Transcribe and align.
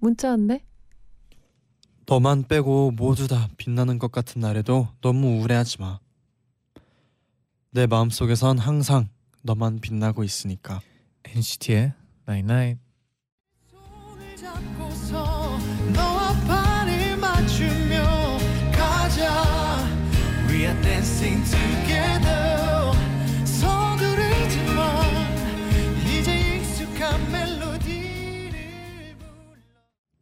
문자 0.00 0.30
왔네. 0.30 0.64
너만 2.06 2.44
빼고 2.48 2.92
모두 2.92 3.28
다 3.28 3.48
빛나는 3.56 3.98
것 3.98 4.10
같은 4.10 4.40
날에도 4.40 4.88
너무 5.00 5.38
우울해하지 5.38 5.80
마. 5.80 6.00
내 7.70 7.86
마음속에선 7.86 8.58
항상 8.58 9.08
너만 9.42 9.80
빛나고 9.80 10.24
있으니까. 10.24 10.80
NCT의 11.24 11.92
Night 12.28 12.52
Night. 12.52 12.80
손을 13.70 14.36
잡고서 14.36 15.58
너와 15.94 16.32
발을 16.48 17.16
맞추며 17.18 18.02
가자 18.72 19.86
We 20.48 20.64
are 20.64 20.82
dancing 20.82 21.44
together 21.44 21.89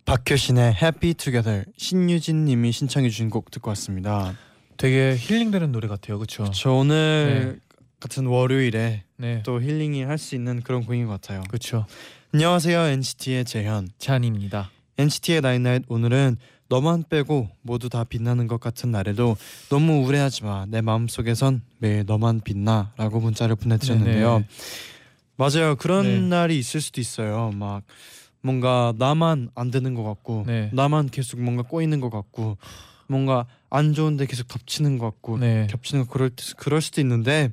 박효신의 0.09 0.75
Happy 0.81 1.13
Together 1.13 1.65
신유진 1.77 2.47
님이 2.47 2.73
신청해 2.73 3.11
주신 3.11 3.29
곡 3.29 3.51
듣고 3.51 3.69
왔습니다. 3.73 4.35
되게 4.79 5.15
힐링되는 5.15 5.71
노래 5.71 5.87
같아요, 5.87 6.17
그렇죠? 6.17 6.51
저 6.51 6.73
오늘 6.73 7.61
같은 8.01 8.25
월요일에 8.25 9.05
네, 9.19 9.43
또 9.45 9.61
힐링이 9.61 10.05
할 10.05 10.17
수 10.17 10.35
있는 10.35 10.63
그런 10.63 10.87
곡인 10.87 11.05
것 11.05 11.21
같아요. 11.21 11.43
그렇죠. 11.49 11.85
안녕하세요 12.33 12.81
NCT의 12.87 13.45
재현. 13.45 13.89
쟈니입니다. 13.99 14.71
NCT의 14.97 15.43
night 15.43 15.63
night 15.63 15.83
오늘은 15.89 16.39
너만 16.71 17.05
빼고 17.11 17.51
모두 17.61 17.91
다 17.91 18.05
빛나는 18.05 18.47
것 18.47 18.61
같은 18.61 18.91
날에도 18.91 19.37
너무 19.69 20.05
우울해하지 20.05 20.45
마. 20.45 20.65
내 20.67 20.81
마음속에선 20.81 21.61
매일 21.81 22.05
너만 22.07 22.41
빛나라고 22.41 23.21
문자를 23.21 23.57
보내 23.57 23.77
드렸는데요. 23.77 24.39
네네. 24.39 24.49
맞아요. 25.37 25.77
그런 25.77 26.05
네. 26.07 26.21
날이 26.21 26.59
있을 26.59 26.81
수도 26.81 26.99
있어요. 26.99 27.51
막 27.55 27.83
뭔가 28.41 28.95
나만 28.99 29.51
안 29.55 29.71
되는 29.71 29.95
것 29.95 30.03
같고 30.05 30.45
네. 30.47 30.71
나만 30.73 31.09
계속 31.11 31.41
뭔가 31.41 31.63
꼬이는 31.63 32.01
것 32.01 32.11
같고 32.11 32.57
뭔가 33.09 33.47
안 33.71 33.95
좋은데 33.95 34.27
계속 34.27 34.49
덮치는 34.49 34.99
것 34.99 35.07
같고 35.07 35.39
네. 35.39 35.67
겹치는 35.71 36.05
것 36.05 36.13
그럴 36.13 36.31
그럴 36.57 36.81
수도 36.81 37.01
있는데 37.01 37.51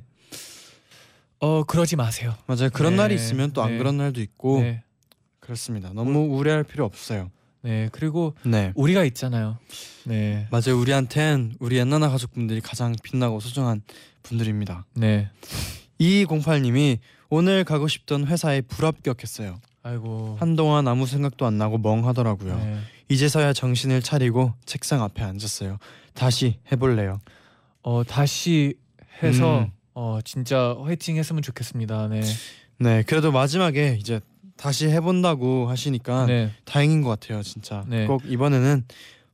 어 1.40 1.64
그러지 1.64 1.96
마세요. 1.96 2.34
맞아요. 2.46 2.70
그런 2.72 2.92
네. 2.92 2.98
날이 2.98 3.14
있으면 3.14 3.52
또안 3.52 3.72
네. 3.72 3.78
그런 3.78 3.96
날도 3.96 4.20
있고 4.20 4.60
네, 4.60 4.82
그렇습니다. 5.40 5.90
너무 5.92 6.20
우울해할 6.20 6.64
필요 6.64 6.84
없어요. 6.84 7.30
네 7.62 7.88
그리고 7.92 8.34
네. 8.44 8.72
우리가 8.74 9.04
있잖아요. 9.04 9.58
네, 10.04 10.46
맞아요. 10.50 10.78
우리한텐 10.78 11.56
우리 11.58 11.78
옛나나 11.78 12.08
가족분들이 12.08 12.60
가장 12.60 12.94
빛나고 13.02 13.40
소중한 13.40 13.82
분들입니다. 14.22 14.86
네. 14.94 15.30
2208님이 16.00 16.98
오늘 17.28 17.64
가고 17.64 17.88
싶던 17.88 18.26
회사에 18.26 18.60
불합격했어요. 18.60 19.58
아이고. 19.86 20.36
한동안 20.40 20.88
아무 20.88 21.06
생각도 21.06 21.46
안 21.46 21.58
나고 21.58 21.78
멍하더라고요. 21.78 22.56
네. 22.56 22.78
이제서야 23.08 23.52
정신을 23.52 24.02
차리고 24.02 24.52
책상 24.64 25.02
앞에 25.02 25.22
앉았어요. 25.22 25.78
다시 26.12 26.58
해볼래요. 26.72 27.20
어 27.82 28.02
다시 28.02 28.74
해서 29.22 29.60
음. 29.60 29.70
어 29.94 30.18
진짜 30.24 30.76
화이팅 30.82 31.16
했으면 31.16 31.40
좋겠습니다. 31.40 32.08
네. 32.08 32.22
네, 32.78 33.04
그래도 33.04 33.30
마지막에 33.30 33.96
이제 34.00 34.20
다시 34.56 34.88
해본다고 34.88 35.68
하시니까 35.68 36.26
네. 36.26 36.50
다행인 36.64 37.02
것 37.02 37.10
같아요, 37.10 37.42
진짜. 37.44 37.84
네. 37.86 38.06
꼭 38.06 38.22
이번에는 38.26 38.84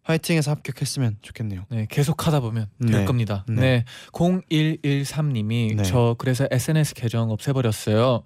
화이팅해서 0.04 0.50
합격했으면 0.50 1.18
좋겠네요. 1.22 1.64
네, 1.68 1.86
계속 1.88 2.26
하다 2.26 2.40
보면 2.40 2.68
될 2.80 2.90
네. 2.90 3.04
겁니다. 3.04 3.44
네. 3.48 3.54
네. 3.54 3.84
0113님이 4.12 5.76
네. 5.76 5.82
저 5.84 6.16
그래서 6.18 6.46
SNS 6.50 6.94
계정 6.94 7.30
없애버렸어요. 7.30 8.22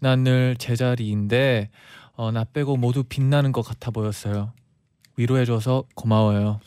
난 0.00 0.24
늘 0.24 0.56
제자리인데 0.58 1.70
어, 2.14 2.30
나 2.32 2.44
빼고 2.44 2.76
모두 2.76 3.04
빛나는 3.04 3.52
것 3.52 3.62
같아 3.62 3.90
보였어요. 3.90 4.52
위로해줘서 5.16 5.84
고마워요. 5.94 6.60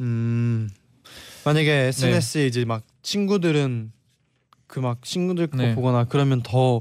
음, 0.00 0.68
만약에 1.44 1.70
SNS에 1.88 2.46
이제 2.46 2.64
막 2.64 2.82
친구들은 3.02 3.92
그 4.66 4.80
막 4.80 5.02
친구들 5.02 5.46
거 5.48 5.58
네. 5.58 5.74
보거나 5.74 6.04
그러면 6.04 6.42
더 6.42 6.80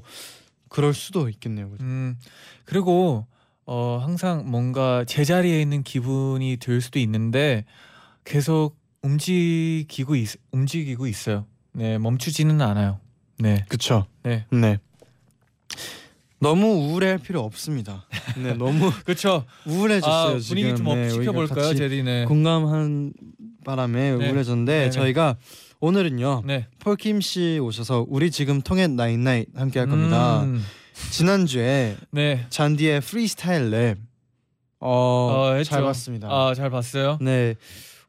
그럴 0.70 0.94
수도 0.94 1.30
있겠네요. 1.30 1.70
그죠? 1.70 1.84
음, 1.84 2.18
그리고 2.66 3.28
어, 3.66 4.00
항상 4.02 4.50
뭔가 4.50 5.04
제자리에 5.06 5.62
있는 5.62 5.84
기분이 5.84 6.58
들 6.58 6.82
수도 6.82 7.00
있는데 7.00 7.66
계속 8.24 8.78
움직이고 9.02 10.16
있, 10.16 10.30
움직이고 10.52 11.08
있어요. 11.08 11.46
네, 11.74 11.98
멈추지는 11.98 12.62
않아요. 12.62 13.00
네, 13.40 13.66
그쵸? 13.68 14.06
네. 14.24 14.46
네. 14.52 14.80
너무 16.40 16.68
우울해할 16.90 17.18
필요 17.18 17.42
없습니다. 17.42 18.06
네, 18.38 18.54
너무 18.54 18.92
그렇죠. 19.04 19.46
우울해졌어요 19.66 20.36
아, 20.36 20.40
지금. 20.40 20.62
분위기 20.62 20.76
좀 20.78 20.86
네, 20.86 21.06
up 21.06 21.10
시켜 21.10 21.32
볼까요, 21.32 21.44
우리가 21.44 21.56
같이 21.56 21.76
제리네. 21.78 22.26
공감한 22.26 23.14
바람에 23.64 24.12
네. 24.16 24.28
우울해졌는데 24.28 24.72
네, 24.80 24.84
네. 24.86 24.90
저희가 24.92 25.38
오늘은요 25.80 26.44
네. 26.46 26.68
폴킴 26.80 27.22
씨 27.22 27.60
오셔서 27.62 28.06
우리 28.10 28.30
지금 28.32 28.62
통해 28.62 28.88
night 28.88 29.18
night 29.18 29.48
함께 29.56 29.80
할 29.80 29.88
겁니다. 29.88 30.44
음, 30.44 30.64
지난주에 31.12 31.98
네. 32.12 32.46
잔디의 32.50 33.02
프리스타일 33.02 33.70
랩 33.70 33.98
어, 34.80 35.58
어. 35.58 35.64
잘 35.64 35.82
봤습니다. 35.82 36.28
아, 36.30 36.54
잘 36.54 36.70
봤어요. 36.70 37.18
네 37.22 37.56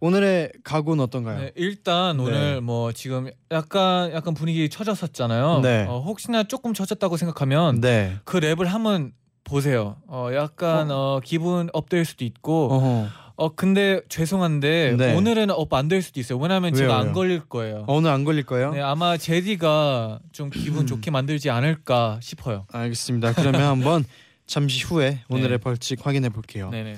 오늘의 0.01 0.53
각오는 0.63 1.03
어떤가요? 1.03 1.41
네, 1.41 1.53
일단 1.55 2.19
네. 2.19 2.23
오늘 2.23 2.61
뭐 2.61 2.93
지금 2.93 3.31
약간 3.51 4.13
약간 4.13 4.35
분위기 4.35 4.69
처졌었잖아요. 4.69 5.61
네. 5.61 5.87
어, 5.89 6.01
혹시나 6.01 6.45
조금 6.45 6.75
처졌다고 6.75 7.17
생각하면 7.17 7.81
네. 7.81 8.17
그 8.25 8.39
랩을 8.39 8.67
한번 8.67 9.13
보세요. 9.45 9.97
어, 10.07 10.29
약간 10.35 10.91
어, 10.91 11.21
기분 11.25 11.71
up될 11.73 12.05
수도 12.05 12.25
있고 12.25 12.69
어허. 12.73 13.09
어 13.37 13.55
근데 13.55 14.01
죄송한데 14.09 14.97
네. 14.97 15.15
오늘은 15.15 15.51
up 15.51 15.73
안 15.75 15.89
될 15.89 16.01
수도 16.03 16.21
있어요. 16.21 16.39
왜냐하면 16.39 16.73
왜요, 16.73 16.83
제가 16.85 16.95
왜요? 16.99 17.07
안 17.09 17.13
걸릴 17.13 17.41
거예요. 17.41 17.85
어, 17.87 17.97
오늘 17.97 18.11
안 18.11 18.25
걸릴 18.25 18.45
거예요? 18.45 18.73
네, 18.73 18.81
아마 18.81 19.17
제디가 19.19 20.21
좀 20.33 20.49
기분 20.51 20.87
좋게 20.89 21.11
만들지 21.11 21.51
않을까 21.51 22.19
싶어요. 22.23 22.67
알겠습니다. 22.73 23.35
그러면 23.35 23.61
한번 23.63 24.05
잠시 24.47 24.85
후에 24.85 25.21
오늘의 25.29 25.51
네. 25.51 25.57
벌칙 25.59 26.07
확인해 26.07 26.29
볼게요. 26.31 26.71
네네. 26.71 26.97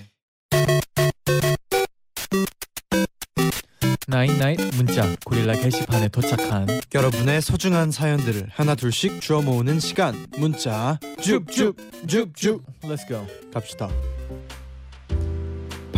나인나잇 4.07 4.59
문자 4.77 5.05
고릴라 5.25 5.53
게시판에 5.55 6.09
도착한 6.09 6.67
여러분의 6.95 7.43
소중한 7.43 7.91
사연들을 7.91 8.49
하나 8.51 8.75
둘씩 8.75 9.21
주워 9.21 9.43
모으는 9.43 9.81
시간 9.81 10.15
문자 10.39 10.99
쭉쭉쭉쭉 11.21 12.65
Let's 12.85 13.07
go. 13.07 13.27
갑시다 13.53 13.91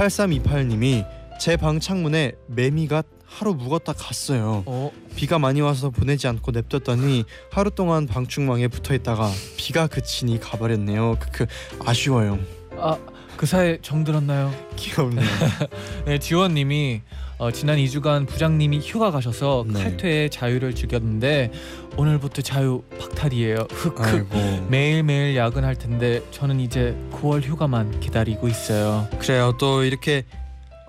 8328님이 0.00 1.06
제 1.38 1.56
방 1.56 1.78
창문에 1.80 2.32
매미가 2.46 3.02
하루 3.26 3.54
묵었다 3.54 3.92
갔어요. 3.92 4.62
어, 4.66 4.90
비가 5.14 5.38
많이 5.38 5.60
와서 5.60 5.90
보내지 5.90 6.26
않고 6.26 6.50
냅뒀더니 6.52 7.24
하루 7.50 7.70
동안 7.70 8.06
방충망에 8.06 8.68
붙어 8.68 8.94
있다가 8.94 9.30
비가 9.56 9.86
그치니 9.86 10.40
가버렸네요. 10.40 11.16
크크 11.20 11.46
아쉬워요. 11.84 12.38
아 12.76 12.98
그 13.40 13.46
사이 13.46 13.78
정들었나요? 13.80 14.52
귀엽네요 14.76 15.26
네, 16.04 16.18
지원님이 16.18 17.00
어, 17.38 17.50
지난 17.50 17.78
2주간 17.78 18.28
부장님이 18.28 18.80
휴가 18.80 19.10
가셔서 19.10 19.64
네. 19.66 19.82
칼퇴의 19.82 20.28
자유를 20.28 20.74
즐겼는데 20.74 21.50
오늘부터 21.96 22.42
자유 22.42 22.82
박탈이에요. 22.98 23.66
흑흑. 23.70 24.28
매일매일 24.68 25.36
야근할 25.36 25.74
텐데 25.74 26.20
저는 26.32 26.60
이제 26.60 26.94
9월 27.12 27.40
휴가만 27.42 28.00
기다리고 28.00 28.46
있어요. 28.46 29.08
그래요 29.18 29.56
또 29.58 29.84
이렇게 29.84 30.24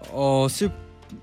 어 0.09 0.47
슬... 0.49 0.71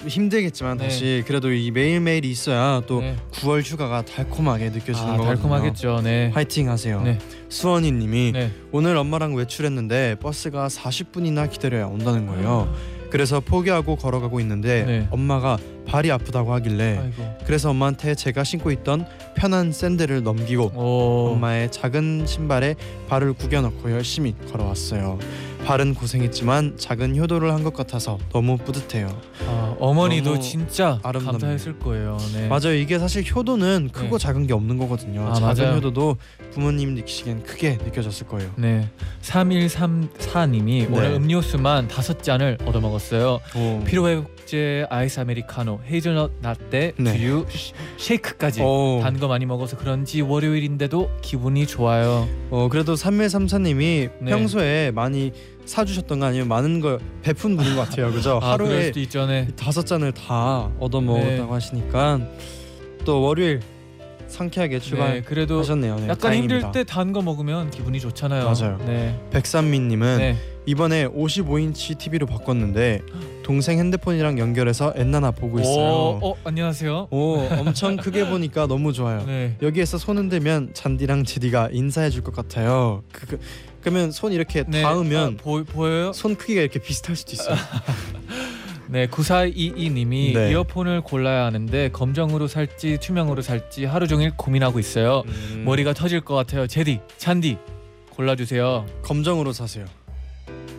힘들겠지만 0.07 0.79
네. 0.79 0.85
다시 0.85 1.25
그래도 1.27 1.53
이 1.53 1.71
매일 1.71 2.01
매일이 2.01 2.31
있어야 2.31 2.83
또 2.87 3.01
네. 3.01 3.17
9월 3.33 3.63
휴가가 3.63 4.03
달콤하게 4.03 4.71
느껴지는 4.71 5.01
아, 5.01 5.17
거거든요 5.17 5.27
달콤하겠죠. 5.35 6.01
네. 6.03 6.31
화이팅 6.35 6.69
하세요 6.69 7.03
네. 7.03 7.19
수원이 7.49 7.93
님이 7.93 8.33
네. 8.33 8.53
오늘 8.73 8.97
엄마랑 8.97 9.35
외출했는데 9.35 10.17
버스가 10.21 10.69
40분이나 10.69 11.51
기다려야 11.51 11.87
온다는 11.87 12.27
거예요 12.27 12.73
그래서 13.11 13.41
포기하고 13.41 13.97
걸어가고 13.97 14.39
있는데 14.41 14.85
네. 14.85 15.09
엄마가 15.11 15.57
발이 15.87 16.11
아프다고 16.13 16.53
하길래 16.53 16.99
아이고. 16.99 17.39
그래서 17.47 17.71
엄마한테 17.71 18.15
제가 18.15 18.45
신고 18.45 18.71
있던 18.71 19.07
편한 19.35 19.73
샌들을 19.73 20.23
넘기고 20.23 20.73
오. 20.75 21.33
엄마의 21.33 21.73
작은 21.73 22.27
신발에 22.27 22.75
발을 23.09 23.33
구겨 23.33 23.63
넣고 23.63 23.91
열심히 23.91 24.35
걸어왔어요. 24.53 25.19
발은 25.69 25.95
고생했지만 25.95 26.77
작은 26.79 27.17
효도를 27.17 27.53
한 27.53 27.59
것 27.63 27.75
같아서 27.75 28.19
너무 28.33 28.57
뿌듯해요. 28.57 29.09
아, 29.47 29.77
어머니도 29.81 30.31
너무 30.31 30.41
진짜 30.43 30.99
아름답네요. 31.03 31.33
감사했을 31.33 31.79
거예요. 31.81 32.17
네. 32.33 32.47
맞아요. 32.49 32.73
이게 32.75 32.99
사실 32.99 33.23
효도는 33.29 33.91
크고 33.93 34.17
네. 34.17 34.23
작은 34.25 34.47
게 34.47 34.53
없는 34.55 34.79
거거든요. 34.79 35.27
아, 35.29 35.35
작은 35.35 35.65
맞아요. 35.65 35.77
효도도 35.77 36.17
부모님 36.53 36.95
느끼시기엔 36.95 37.43
크게 37.43 37.79
느껴졌을 37.85 38.27
거예요. 38.29 38.51
네. 38.57 38.89
3134님이 39.23 40.65
네. 40.65 40.89
오늘 40.91 41.13
음료수만 41.15 41.89
다섯 41.89 42.23
잔을 42.23 42.57
얻어 42.65 42.81
먹었어요. 42.81 43.41
오. 43.57 43.83
피로회복제 43.85 44.87
아이스 44.89 45.21
아메리카노, 45.21 45.81
헤이즐넛 45.91 46.31
라떼, 46.43 46.93
네. 46.97 47.17
두유, 47.17 47.45
시- 47.51 47.73
쉐이크까지 47.99 48.63
오. 48.63 49.01
단거 49.03 49.29
많이 49.29 49.45
먹어서 49.47 49.77
그런지 49.77 50.21
월요일인데도 50.23 51.11
기분이 51.23 51.67
좋아요. 51.67 52.27
어 52.51 52.69
그래도 52.71 52.95
3134님이 52.95 54.11
네. 54.21 54.31
평소에 54.31 54.91
많이 54.93 55.33
사주셨던 55.73 56.21
거 56.21 56.27
아니면 56.27 56.49
많은 56.49 56.81
걸 56.81 56.99
베푼 57.23 57.57
분인 57.57 57.77
것 57.77 57.89
같아요. 57.89 58.11
그죠? 58.11 58.41
아, 58.43 58.53
하루에. 58.53 58.91
네. 58.91 59.49
다섯 59.57 59.85
잔을 59.87 60.13
다 60.13 60.71
얻어 60.81 61.01
먹었다고 61.01 61.31
네. 61.45 61.53
하시니까 61.53 62.21
또 63.05 63.21
월요일 63.23 63.61
상쾌하게 64.29 64.79
네, 64.79 64.81
출발하셨네요. 64.85 65.23
그래도 65.25 65.63
네, 65.63 66.03
약간 66.05 66.19
다행입니다. 66.19 66.55
힘들 66.57 66.73
때 66.73 66.85
단 66.85 67.13
거 67.13 67.23
먹으면 67.23 67.71
기분이 67.71 68.01
좋잖아요. 68.01 68.45
맞아요. 68.45 68.79
네. 68.87 69.19
백삼민님은 69.31 70.19
네. 70.19 70.37
이번에 70.67 71.07
55인치 71.07 71.97
TV로 71.99 72.27
바꿨는데 72.27 73.01
동생 73.43 73.79
핸드폰이랑 73.79 74.39
연결해서 74.39 74.93
엔나나 74.97 75.31
보고 75.31 75.61
있어요. 75.61 76.19
오, 76.23 76.29
어, 76.31 76.37
안녕하세요. 76.45 77.09
오, 77.11 77.39
엄청 77.59 77.97
크게 77.97 78.29
보니까 78.29 78.67
너무 78.67 78.93
좋아요. 78.93 79.25
네. 79.27 79.57
여기에서 79.63 79.97
손 79.97 80.19
흔들면 80.19 80.71
잔디랑 80.75 81.25
제디가 81.25 81.71
인사해 81.73 82.11
줄 82.11 82.23
것 82.23 82.35
같아요. 82.35 83.03
그, 83.11 83.27
그, 83.27 83.39
그러면 83.89 84.13
손 84.13 84.33
이렇게 84.33 84.65
네. 84.69 84.83
닿으면 84.83 85.37
아, 85.41 85.43
보, 85.43 85.65
보여요? 85.65 86.13
손 86.13 86.37
크기가 86.37 86.61
이렇게 86.61 86.79
비슷할 86.79 87.17
수도 87.17 87.33
있어요. 87.33 87.57
네, 88.87 89.07
9422님이 89.07 90.35
네. 90.35 90.51
이어폰을 90.51 91.01
골라야 91.01 91.47
하는데 91.47 91.89
검정으로 91.91 92.49
살지 92.49 92.99
투명으로 93.01 93.41
살지 93.41 93.87
하루 93.87 94.07
종일 94.07 94.33
고민하고 94.37 94.79
있어요. 94.79 95.23
음. 95.27 95.63
머리가 95.65 95.95
터질 95.95 96.21
것 96.21 96.35
같아요. 96.35 96.67
제디, 96.67 97.01
찬디 97.17 97.57
골라주세요. 98.11 98.85
검정으로 99.03 99.55
사세요. 99.55 99.87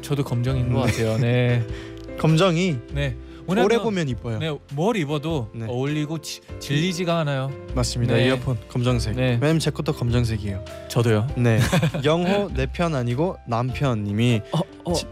저도 0.04 0.24
검정인 0.24 0.72
것 0.72 0.86
네. 0.86 0.92
같아요. 0.92 1.18
네, 1.18 1.66
검정이 2.20 2.78
네. 2.92 3.16
오래 3.52 3.62
왜냐면, 3.62 3.84
보면 3.84 4.10
이뻐요. 4.10 4.40
네, 4.40 4.58
뭘 4.74 4.96
입어도 4.98 5.50
네. 5.54 5.66
어울리고 5.68 6.20
지, 6.20 6.42
질리지가 6.60 7.20
않아요. 7.20 7.50
맞습니다. 7.74 8.16
네. 8.16 8.28
이어폰 8.28 8.58
검정색. 8.68 9.16
네. 9.16 9.38
왜냐면 9.42 9.60
제 9.60 9.72
것도 9.72 9.94
검정색이에요. 9.94 10.64
저도요. 10.90 11.28
네. 11.38 11.60
영호 12.04 12.50
내 12.54 12.66
편 12.68 12.96
아니고 12.96 13.38
남편님이 13.48 14.42
어, 14.52 14.60
어, 14.86 14.94
지- 14.94 15.06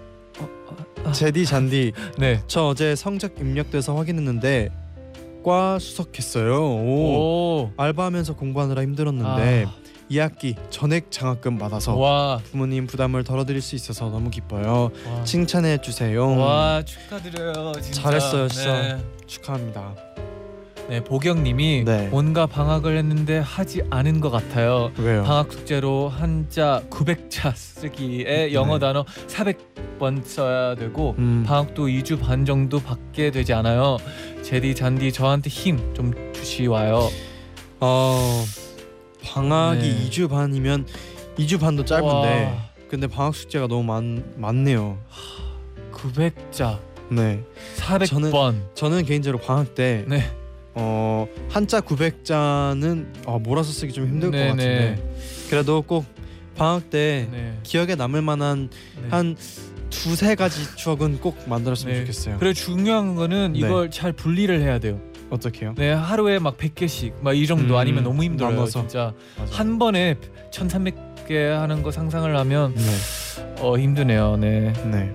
아. 1.04 1.12
제디 1.12 1.46
잔디 1.46 1.94
네. 2.20 2.42
저 2.48 2.68
어제 2.68 2.96
성적 2.96 3.40
입력돼서 3.40 3.96
확인했는데 3.96 4.70
과 5.44 5.80
수석했어요. 5.80 6.60
오. 6.60 7.70
오, 7.70 7.72
알바하면서 7.78 8.36
공부하느라 8.36 8.82
힘들었는데 8.82 9.66
아, 9.66 9.74
2학기 10.10 10.56
전액 10.70 11.12
장학금 11.12 11.58
받아서 11.58 11.96
와, 11.98 12.40
부모님 12.52 12.88
부담을 12.88 13.24
덜어드릴 13.24 13.62
수 13.62 13.76
있어서 13.76 14.10
너무 14.10 14.30
기뻐요. 14.30 14.92
와, 15.06 15.24
칭찬해 15.24 15.80
주세요. 15.82 16.38
와 16.38 16.82
축하드려요. 16.86 17.74
진짜. 17.82 18.02
잘했어요, 18.02 18.48
진짜. 18.48 18.82
네. 18.82 19.04
축하합니다. 19.26 19.94
네, 20.90 21.04
보경님이 21.04 21.84
네. 21.84 22.08
뭔가 22.08 22.46
방학을 22.46 22.96
했는데 22.98 23.40
하지 23.40 23.82
않은 23.90 24.22
것 24.22 24.30
같아요. 24.30 24.90
왜요? 24.98 25.24
방학 25.24 25.52
숙제로 25.52 26.08
한자 26.08 26.82
900자 26.90 27.54
쓰기에 27.54 28.54
영어 28.54 28.76
네. 28.80 28.86
단어 28.88 29.04
400번 29.28 30.24
써야 30.26 30.76
되고 30.76 31.16
음. 31.18 31.44
방학도 31.46 31.88
2주 31.88 32.22
반 32.22 32.46
정도 32.46 32.80
받게 32.80 33.32
되지 33.32 33.52
않아요. 33.52 33.98
제디 34.44 34.76
잔디 34.76 35.12
저한테 35.12 35.50
힘 35.50 35.94
좀 35.94 36.14
주시와요. 36.32 37.10
어 37.82 38.46
방학이 39.28 39.82
네. 39.82 40.10
2주 40.10 40.30
반이면 40.30 40.88
2주 41.38 41.60
반도 41.60 41.84
짧은데 41.86 42.46
와, 42.46 42.70
근데 42.90 43.08
방학 43.08 43.36
숙제가 43.36 43.68
너무 43.68 43.84
많 43.84 44.24
많네요. 44.38 44.98
900자 45.92 46.80
네. 47.10 47.44
400번. 47.76 48.62
저는 48.74 49.06
개인적으로 49.06 49.42
방학 49.44 49.76
때 49.76 50.06
네. 50.08 50.24
어, 50.74 51.28
한자 51.50 51.82
900자는 51.82 53.08
어, 53.26 53.40
몰아서 53.40 53.72
쓰기 53.72 53.94
좀 53.94 54.08
힘들 54.08 54.32
네, 54.32 54.44
것 54.44 54.50
같은데 54.52 55.04
그래도 55.50 55.82
꼭 55.82 56.06
방학 56.56 56.90
때 56.90 57.28
네. 57.32 57.58
기억에 57.64 57.96
남을 57.96 58.22
만한 58.22 58.70
네. 59.02 59.08
한 59.10 59.36
두세 59.90 60.36
가지 60.36 60.76
추억은 60.76 61.20
꼭 61.20 61.38
만들었으면 61.48 61.94
네. 61.94 62.00
좋겠어요. 62.02 62.38
그리고 62.40 62.54
중요한 62.54 63.16
거는 63.16 63.54
네. 63.54 63.60
이걸 63.60 63.90
잘 63.92 64.14
분리를 64.14 64.60
해야 64.62 64.80
돼요. 64.80 65.00
어떻게요? 65.30 65.74
네, 65.76 65.92
하루에 65.92 66.40
막 66.40 66.58
100개씩 66.58 67.22
막 67.22 67.34
이 67.34 67.46
정도 67.48 67.76
음, 67.76 67.80
아니면 67.80 68.04
너무 68.04 68.24
힘들어요. 68.24 68.52
나눠서. 68.52 68.80
진짜 68.82 69.14
맞아요. 69.38 69.52
한 69.52 69.78
번에 69.80 70.16
1,300개 70.52 71.34
하는 71.50 71.84
거 71.84 71.92
상상을 71.92 72.36
하면 72.38 72.74
네. 72.76 72.82
어 73.62 73.78
힘드네요. 73.78 74.38
네. 74.38 74.74
네. 74.90 75.14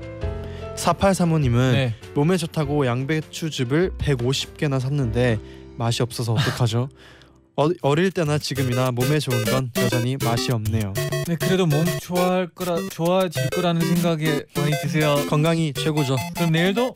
4835님은 0.77 1.73
네. 1.73 1.95
몸에 2.15 2.37
좋다고 2.37 2.87
양배추즙을 2.87 3.93
150개나 3.99 4.81
샀는데 4.81 5.39
맛이 5.77 6.03
없어서 6.03 6.33
어떡하죠? 6.35 6.89
어, 7.57 7.69
어릴 7.83 8.11
때나 8.11 8.39
지금이나 8.39 8.91
몸에 8.93 9.19
좋은 9.19 9.45
건 9.45 9.71
여전히 9.77 10.17
맛이 10.23 10.51
없네요. 10.53 10.95
네, 11.29 11.37
그래도 11.37 11.67
몸 11.67 11.85
좋아할 12.01 12.49
거라 12.49 12.77
좋아질 12.91 13.51
거라는 13.51 13.81
생각에 13.83 14.43
많이 14.57 14.73
드세요. 14.83 15.17
건강이 15.29 15.73
최고죠. 15.75 16.17
그럼 16.35 16.53
내일도 16.53 16.93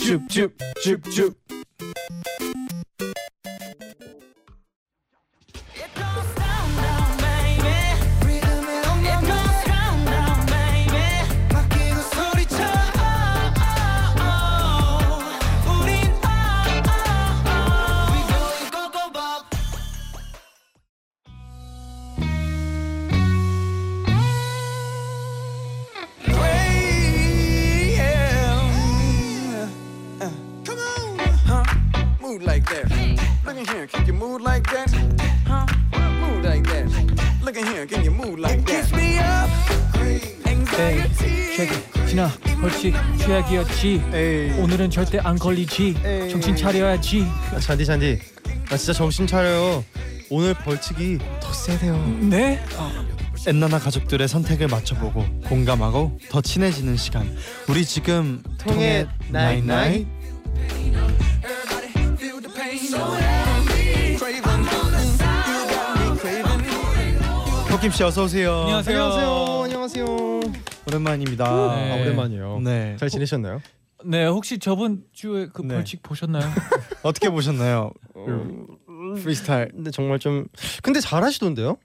줍줍줍줍. 0.00 1.34
벌칙 42.92 42.94
최악이었지. 43.18 44.02
에이. 44.12 44.50
오늘은 44.60 44.90
절대 44.90 45.18
안 45.18 45.38
걸리지. 45.38 45.96
에이. 46.04 46.30
정신 46.30 46.54
차려야지. 46.56 47.26
아, 47.54 47.58
잔디 47.58 47.84
잔디 47.84 48.18
나 48.68 48.76
진짜 48.76 48.92
정신 48.92 49.26
차려요 49.26 49.84
오늘 50.28 50.54
벌칙이 50.54 51.18
더 51.40 51.52
세대요 51.52 51.96
네? 52.20 52.60
엔나나 53.46 53.78
가족들의 53.78 54.26
선택을 54.26 54.66
맞춰보고 54.66 55.24
공감하고 55.44 56.18
더 56.30 56.40
친해지는 56.40 56.96
시간. 56.96 57.36
우리 57.68 57.84
지금 57.84 58.42
통해 58.58 59.06
night 59.30 59.65
night. 59.65 60.06
Everybody 61.44 62.14
feel 62.16 62.40
the 62.40 62.52
pain. 62.52 62.78
So 62.78 62.98
heavy. 63.14 64.16
Craving. 64.16 64.66
You 65.46 65.66
got 65.68 66.00
me 66.00 66.18
craving. 66.18 67.70
폴킴 67.70 67.92
씨 67.92 68.02
어서 68.02 68.24
오세요. 68.24 68.62
안녕하세요. 68.62 69.02
안녕하세요 69.02 69.62
안녕하세요 69.64 70.65
오랜만입니다. 70.86 71.44
네. 71.44 71.92
아 71.92 71.96
오랜만이에요 71.96 72.60
네. 72.60 72.96
잘 72.98 73.08
지내셨나요? 73.08 73.60
네, 74.04 74.24
혹시 74.26 74.58
저번 74.58 75.02
주에 75.12 75.48
그 75.52 75.62
네. 75.62 75.74
벌칙 75.74 76.02
보셨나요? 76.02 76.44
어떻게 77.02 77.28
보셨나요? 77.30 77.90
프리스타일. 79.22 79.70
근데 79.72 79.90
정말 79.90 80.18
좀 80.18 80.46
근데 80.82 81.00
잘하시던데요? 81.00 81.76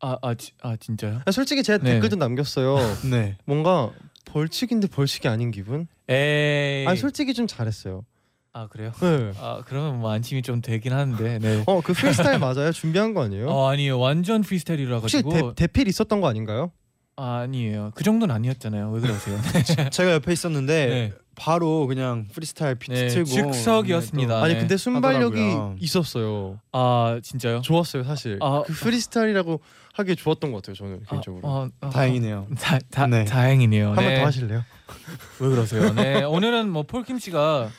아, 0.00 0.18
아, 0.20 0.34
지, 0.34 0.52
아 0.60 0.76
진짜요? 0.76 1.22
아, 1.24 1.30
솔직히 1.30 1.62
제가 1.62 1.82
네. 1.82 1.94
댓글도 1.94 2.16
남겼어요 2.16 2.76
네. 3.10 3.38
뭔가 3.46 3.90
벌칙인데 4.26 4.88
벌칙이 4.88 5.28
아닌 5.28 5.50
기분? 5.50 5.86
에이. 6.08 6.86
아 6.86 6.94
솔직히 6.96 7.32
좀 7.32 7.46
잘했어요 7.46 8.04
아 8.52 8.66
그래요? 8.68 8.92
네. 9.00 9.32
아 9.38 9.62
그러면 9.66 10.00
뭐 10.00 10.10
안심이 10.10 10.42
좀 10.42 10.60
되긴 10.60 10.92
하는데. 10.92 11.38
네. 11.38 11.62
어그 11.66 11.92
프리스타일 11.94 12.38
맞아요? 12.38 12.72
준비한 12.72 13.14
거 13.14 13.22
아니에요? 13.22 13.48
어 13.48 13.68
아니요 13.70 13.98
완전 13.98 14.42
프리스타일이라 14.42 14.98
혹시 14.98 15.22
가지고 15.22 15.54
대, 15.54 15.66
대필 15.66 15.88
있었던 15.88 16.20
거 16.20 16.28
아닌가요? 16.28 16.70
아니에요. 17.16 17.92
그 17.94 18.02
정도는 18.04 18.34
아니었잖아요. 18.34 18.90
왜 18.90 19.00
그러세요? 19.00 19.38
제가 19.90 20.12
옆에 20.14 20.32
있었는데 20.32 20.86
네. 20.86 21.12
바로 21.36 21.86
그냥 21.86 22.26
프리스타일 22.32 22.76
비트 22.76 22.92
네, 22.92 23.08
틀고 23.08 23.30
즉석이었습니다. 23.30 24.42
아니 24.42 24.54
네. 24.54 24.60
근데 24.60 24.76
순발력이 24.76 25.40
하더라고요. 25.40 25.76
있었어요. 25.80 26.60
아 26.72 27.18
진짜요? 27.22 27.60
좋았어요 27.62 28.04
사실. 28.04 28.38
아. 28.40 28.62
그 28.66 28.72
프리스타일이라고 28.72 29.60
하기에 29.94 30.14
좋았던 30.16 30.52
것 30.52 30.62
같아요 30.62 30.74
저는 30.74 31.04
개인적으로. 31.08 31.48
아, 31.48 31.68
아, 31.80 31.86
아, 31.86 31.90
다행이네요. 31.90 32.48
다, 32.58 32.78
다, 32.90 33.06
네. 33.06 33.24
다행이네요. 33.24 33.88
한번 33.88 34.04
네. 34.06 34.20
더 34.20 34.26
하실래요? 34.26 34.64
왜 35.40 35.48
그러세요? 35.48 35.92
네 35.94 36.22
오늘은 36.24 36.70
뭐 36.70 36.82
폴킴 36.82 37.18
씨가 37.18 37.70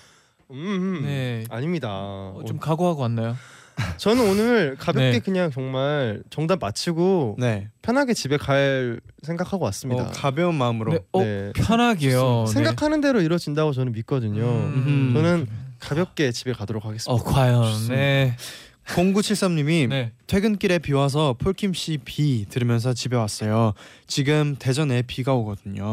음, 0.51 0.56
음. 0.56 1.01
네. 1.04 1.44
아닙니다. 1.50 1.89
어, 1.92 2.44
좀 2.46 2.58
각오하고 2.60 3.01
왔나요? 3.01 3.36
저는 3.98 4.29
오늘 4.29 4.75
가볍게 4.77 5.12
네. 5.12 5.20
그냥 5.20 5.51
정말 5.51 6.22
정답 6.29 6.60
맞히고 6.60 7.36
네. 7.39 7.70
편하게 7.82 8.13
집에 8.13 8.38
갈 8.38 9.00
생각하고 9.24 9.65
왔습니다. 9.65 10.03
어, 10.03 10.12
가벼운 10.13 10.55
마음으로. 10.55 10.91
네, 10.94 11.00
어, 11.12 11.22
네. 11.24 11.51
편하게요. 11.55 12.44
네. 12.48 12.53
생각하는 12.53 13.01
대로 13.01 13.22
이루어진다고 13.22 13.74
저는 13.74 13.91
믿거든요. 13.94 14.44
음, 14.44 15.12
저는 15.13 15.48
가볍게 15.79 16.32
집에 16.32 16.53
가도록 16.53 16.86
어 16.86 16.89
하겠습니다. 16.89 17.24
과연 17.24 17.63
좋습니다. 17.63 17.96
네. 17.96 18.36
0973님이 18.86 19.88
네. 19.89 20.12
퇴근길에 20.27 20.77
비 20.79 20.94
와서 20.94 21.36
폴킴 21.39 21.74
씨 21.74 21.98
비 21.98 22.46
들으면서 22.48 22.94
집에 22.94 23.15
왔어요. 23.15 23.74
지금 24.08 24.55
대전에 24.60 25.01
비가 25.01 25.34
오거든요. 25.34 25.84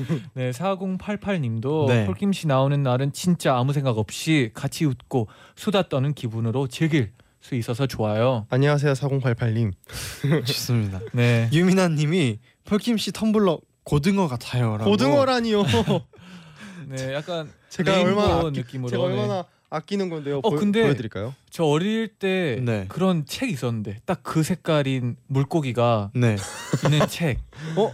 오. 0.00 0.20
네, 0.34 0.50
4088님도 0.50 1.86
네. 1.88 2.06
폴킴 2.06 2.32
씨 2.32 2.46
나오는 2.46 2.82
날은 2.82 3.12
진짜 3.12 3.56
아무 3.56 3.72
생각 3.72 3.98
없이 3.98 4.50
같이 4.54 4.84
웃고 4.84 5.28
수다 5.56 5.88
떠는 5.88 6.14
기분으로 6.14 6.66
즐길 6.68 7.12
수 7.40 7.54
있어서 7.54 7.86
좋아요. 7.86 8.46
안녕하세요 8.50 8.92
4088님. 8.92 9.72
좋습니다. 10.46 11.00
네. 11.12 11.48
유민아님이 11.52 12.38
폴킴 12.64 12.98
씨 12.98 13.12
텀블러 13.12 13.60
고등어 13.84 14.28
같아요라고. 14.28 14.90
고등어라니요. 14.90 15.62
네, 16.88 17.14
약간 17.14 17.50
제가 17.68 18.00
얼마나 18.02 18.38
아끼, 18.40 18.58
느낌으로. 18.60 18.90
제가 18.90 19.08
네. 19.08 19.14
얼마나 19.14 19.44
아끼는 19.70 20.08
건데요. 20.10 20.38
어, 20.38 20.50
보, 20.50 20.56
근데- 20.56 20.82
보여드릴까요? 20.82 21.34
저 21.48 21.64
어릴 21.64 22.08
때 22.08 22.60
네. 22.62 22.86
그런 22.88 23.24
책 23.26 23.50
있었는데 23.50 24.00
딱 24.04 24.20
그 24.22 24.42
색깔인 24.42 25.16
물고기가 25.28 26.10
네. 26.14 26.36
있는 26.84 27.06
책. 27.08 27.38
어? 27.76 27.92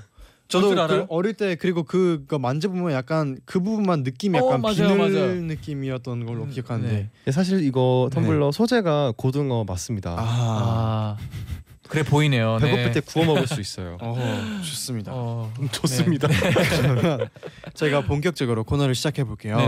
저도 0.48 0.74
줄 0.74 0.86
그? 0.86 1.06
어릴 1.08 1.34
때 1.34 1.56
그리고 1.56 1.82
그거 1.82 2.38
만져보면 2.38 2.92
약간 2.92 3.38
그 3.44 3.60
부분만 3.60 4.02
느낌이 4.02 4.38
어, 4.38 4.46
약간 4.46 4.60
맞아요, 4.60 4.74
비늘 4.76 4.96
맞아요. 4.98 5.34
느낌이었던 5.42 6.26
걸로 6.26 6.44
음, 6.44 6.50
기억하는데. 6.50 6.92
네. 6.92 7.10
네, 7.24 7.32
사실 7.32 7.62
이거 7.64 8.08
텀블러 8.12 8.52
소재가 8.52 9.14
고등어 9.16 9.64
맞습니다. 9.64 10.12
아. 10.12 10.16
아. 10.18 11.16
그래 11.88 12.02
보이네요. 12.02 12.58
배고플 12.60 12.84
네. 12.86 12.92
때 12.92 13.00
구워 13.00 13.26
먹을 13.26 13.46
수 13.46 13.60
있어요. 13.60 13.96
어, 14.02 14.16
좋습니다. 14.64 15.12
어. 15.14 15.52
좋습니다. 15.70 16.26
그러면 16.80 17.28
저희가 17.74 18.00
본격적으로 18.02 18.64
코너를 18.64 18.96
시작해 18.96 19.22
볼게요. 19.22 19.58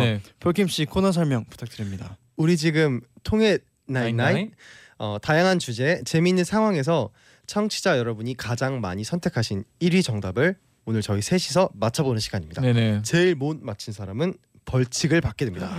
폴킴 0.41 0.67
씨 0.67 0.85
코너 0.85 1.13
설명 1.13 1.45
부탁드립니다. 1.49 2.17
우리 2.37 2.57
지금 2.57 3.01
통해 3.23 3.59
night 3.87 4.16
night? 4.16 4.51
어, 4.99 5.19
다양한 5.23 5.61
주제 5.61 6.03
재미있는 6.05 6.43
상황에서 6.43 7.11
청취자 7.47 7.99
여러분이 7.99 8.37
가장 8.37 8.81
많이 8.81 9.05
선택하신 9.05 9.65
1위 9.81 10.05
정답을 10.05 10.57
오늘 10.89 11.03
저희 11.03 11.21
셋이서 11.21 11.69
맞춰보는 11.75 12.19
시간입니다. 12.19 12.63
네네. 12.63 13.03
제일 13.03 13.35
못 13.35 13.59
맞힌 13.61 13.93
사람은 13.93 14.33
벌칙을 14.65 15.21
받게 15.21 15.45
됩니다. 15.45 15.71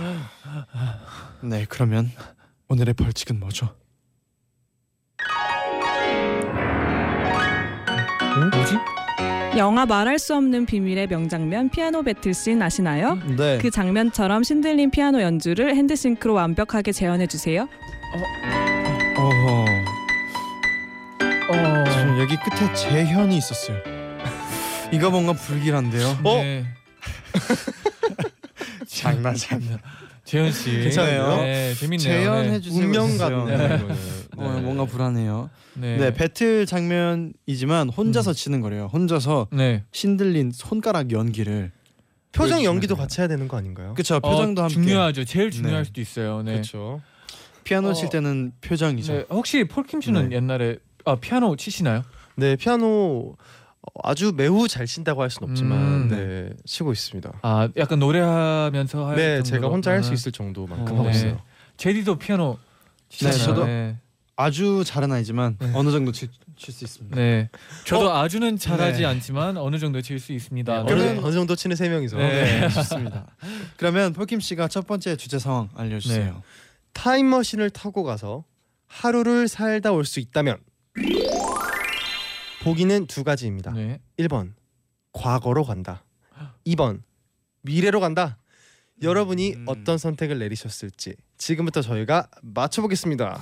네, 1.42 1.66
그러면 1.68 2.08
오늘의 2.68 2.94
벌칙은 2.94 3.40
뭐죠? 3.40 3.74
뭐지? 8.52 8.76
영화 9.58 9.84
말할 9.84 10.20
수 10.20 10.36
없는 10.36 10.66
비밀의 10.66 11.08
명장면 11.08 11.70
피아노 11.70 12.04
배틀씬 12.04 12.62
아시나요? 12.62 13.16
네. 13.36 13.58
그 13.60 13.68
장면처럼 13.68 14.44
신들린 14.44 14.92
피아노 14.92 15.20
연주를 15.22 15.74
핸드싱크로 15.74 16.34
완벽하게 16.34 16.92
재현해 16.92 17.26
주세요. 17.26 17.68
어허. 19.16 19.64
어. 21.50 21.84
지금 21.90 22.20
여기 22.20 22.36
끝에 22.36 22.72
재현이 22.74 23.36
있었어요. 23.36 23.99
이거 24.92 25.10
뭔가 25.10 25.32
불길한데요. 25.32 26.18
어? 26.24 26.36
네. 26.42 26.66
장난 28.86 29.34
장난. 29.34 29.78
재현 30.24 30.52
씨. 30.52 30.70
괜찮아요? 30.70 31.36
네, 31.38 31.74
재밌네요. 31.74 31.98
재현해 31.98 32.50
네. 32.50 32.60
주세요. 32.60 32.84
운명 32.84 33.06
해주세요. 33.06 33.28
같네요. 33.46 33.56
네. 33.58 33.76
이거는. 33.76 33.96
어, 34.36 34.54
네. 34.54 34.60
뭔가 34.60 34.84
불안해요. 34.84 35.50
네. 35.74 35.96
네. 35.96 36.12
배틀 36.14 36.66
장면이지만 36.66 37.88
혼자서 37.88 38.32
치는 38.32 38.60
거래요. 38.60 38.88
혼자서 38.92 39.48
네. 39.52 39.84
신들린 39.92 40.52
손가락 40.52 41.12
연기를. 41.12 41.72
표정 42.32 42.62
연기도 42.62 42.94
돼요. 42.94 43.02
같이 43.02 43.20
해야 43.20 43.26
되는 43.28 43.48
거 43.48 43.56
아닌가요? 43.56 43.94
그렇죠. 43.94 44.20
표정도 44.20 44.62
어, 44.62 44.64
함께. 44.64 44.74
중요하죠. 44.74 45.24
제일 45.24 45.50
중요할 45.50 45.78
네. 45.80 45.84
수도 45.84 46.00
있어요. 46.00 46.42
네. 46.42 46.52
그렇죠. 46.52 47.00
피아노 47.64 47.88
어, 47.88 47.92
칠 47.92 48.08
때는 48.08 48.52
표정이죠. 48.60 49.12
네. 49.12 49.24
혹시 49.30 49.64
폴킴 49.64 50.00
씨는 50.00 50.28
네. 50.30 50.36
옛날에 50.36 50.78
아 51.04 51.16
피아노 51.16 51.56
치시나요? 51.56 52.02
네 52.36 52.54
피아노 52.56 53.34
어, 53.36 53.36
아주 54.02 54.32
매우 54.36 54.68
잘 54.68 54.86
친다고 54.86 55.22
할 55.22 55.30
수는 55.30 55.50
없지만 55.50 55.78
음, 55.78 56.08
네 56.08 56.50
치고 56.66 56.92
있습니다. 56.92 57.40
아 57.42 57.68
약간 57.76 57.98
노래하면서 57.98 59.06
할 59.08 59.16
네 59.16 59.36
정도로? 59.36 59.42
제가 59.44 59.68
혼자 59.68 59.90
할수 59.92 60.10
아, 60.10 60.14
있을 60.14 60.32
정도만큼 60.32 60.94
어, 60.94 60.98
하고 60.98 61.10
네. 61.10 61.16
있어요. 61.16 61.40
제디도 61.78 62.18
피아노 62.18 62.58
치잖아요. 63.08 63.38
네, 63.38 63.44
저도- 63.46 63.66
네. 63.66 63.96
아주 64.36 64.84
잘은 64.86 65.12
아니지만 65.12 65.56
네. 65.60 65.70
어느 65.74 65.90
정도 65.90 66.12
칠 66.12 66.28
수 66.58 66.84
있습니다. 66.84 67.14
네. 67.16 67.48
저도 67.86 68.10
아주는 68.12 68.56
잘하지 68.58 69.00
네. 69.00 69.06
않지만 69.06 69.56
어느 69.58 69.78
정도 69.78 70.00
칠 70.02 70.18
수 70.20 70.32
있습니다. 70.32 70.80
어느, 70.82 70.92
네. 70.92 71.18
어느 71.22 71.32
정도 71.32 71.54
치는 71.56 71.74
세 71.76 71.88
명이서 71.88 72.16
네. 72.18 72.60
네, 72.60 72.68
좋습니다. 72.72 73.26
그러면 73.76 74.12
폴킴 74.14 74.40
씨가 74.40 74.68
첫 74.68 74.86
번째 74.86 75.16
주제 75.16 75.38
상황 75.38 75.68
알려주세요. 75.74 76.24
네. 76.34 76.40
타임머신을 76.92 77.70
타고 77.70 78.02
가서 78.02 78.44
하루를 78.88 79.46
살다 79.48 79.92
올 79.92 80.04
수 80.04 80.20
있다면 80.20 80.56
보기는 82.60 83.06
두 83.06 83.24
가지입니다. 83.24 83.72
네. 83.72 84.00
1번 84.18 84.52
과거로 85.12 85.64
간다. 85.64 86.04
2번 86.66 87.02
미래로 87.62 88.00
간다. 88.00 88.38
여러분이 89.02 89.54
음. 89.54 89.64
어떤 89.66 89.98
선택을 89.98 90.38
내리셨을지 90.38 91.14
지금부터 91.38 91.80
저희가 91.80 92.28
맞춰보겠습니다. 92.42 93.40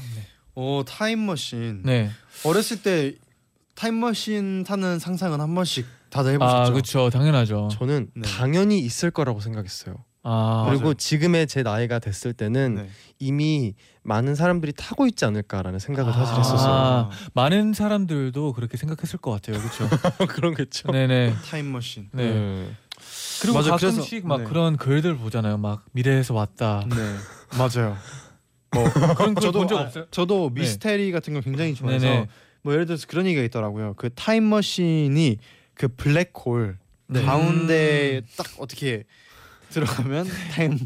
오 0.54 0.84
타임머신. 0.84 1.82
네. 1.84 2.10
어렸을 2.44 2.82
때 2.82 3.14
타임머신 3.74 4.64
타는 4.64 4.98
상상은 4.98 5.40
한 5.40 5.54
번씩 5.54 5.86
다들 6.10 6.32
해보셨죠? 6.34 6.56
아 6.56 6.70
그렇죠. 6.70 7.10
당연하죠. 7.10 7.68
저는 7.72 8.10
네. 8.14 8.28
당연히 8.28 8.78
있을 8.80 9.10
거라고 9.10 9.40
생각했어요. 9.40 10.04
아 10.30 10.66
그리고 10.68 10.82
맞아요. 10.82 10.94
지금의 10.94 11.46
제 11.46 11.62
나이가 11.62 11.98
됐을 11.98 12.34
때는 12.34 12.74
네. 12.74 12.88
이미 13.18 13.74
많은 14.02 14.34
사람들이 14.34 14.72
타고 14.76 15.06
있지 15.06 15.24
않을까라는 15.24 15.78
생각을 15.78 16.12
사실 16.12 16.34
아. 16.34 16.38
했었어요. 16.38 16.70
아, 16.72 17.10
많은 17.32 17.72
사람들도 17.72 18.52
그렇게 18.52 18.76
생각했을 18.76 19.18
것 19.20 19.30
같아요. 19.30 19.58
그렇죠. 19.58 19.88
그런겠죠. 20.28 20.92
네네. 20.92 21.34
타임머신. 21.46 22.10
네. 22.12 22.30
네. 22.30 22.70
그리고 23.40 23.56
맞아, 23.58 23.70
가끔씩 23.70 24.10
그래서- 24.10 24.26
막 24.28 24.38
네. 24.38 24.44
그런 24.44 24.76
글들 24.76 25.16
보잖아요. 25.16 25.56
막 25.56 25.84
미래에서 25.92 26.34
왔다. 26.34 26.84
네 26.90 26.96
맞아요. 27.56 27.96
그런 29.16 29.34
글 29.34 29.40
저도 29.42 29.60
본적 29.60 29.78
아, 29.78 29.82
없어요? 29.82 30.06
저도 30.10 30.50
네. 30.54 30.60
미스테리 30.60 31.10
같은 31.10 31.32
거 31.32 31.40
굉장히 31.40 31.74
좋아해서 31.74 32.04
네네. 32.06 32.28
뭐 32.62 32.74
예를 32.74 32.84
들어서 32.84 33.06
그런 33.06 33.24
얘기가 33.24 33.42
있더라고요. 33.44 33.94
그 33.96 34.10
타임머신이 34.14 35.38
그 35.74 35.88
블랙홀 35.88 36.76
네. 37.06 37.22
가운데 37.22 38.20
딱 38.36 38.46
어떻게 38.58 39.04
들어가면 39.70 40.26
타임 40.52 40.78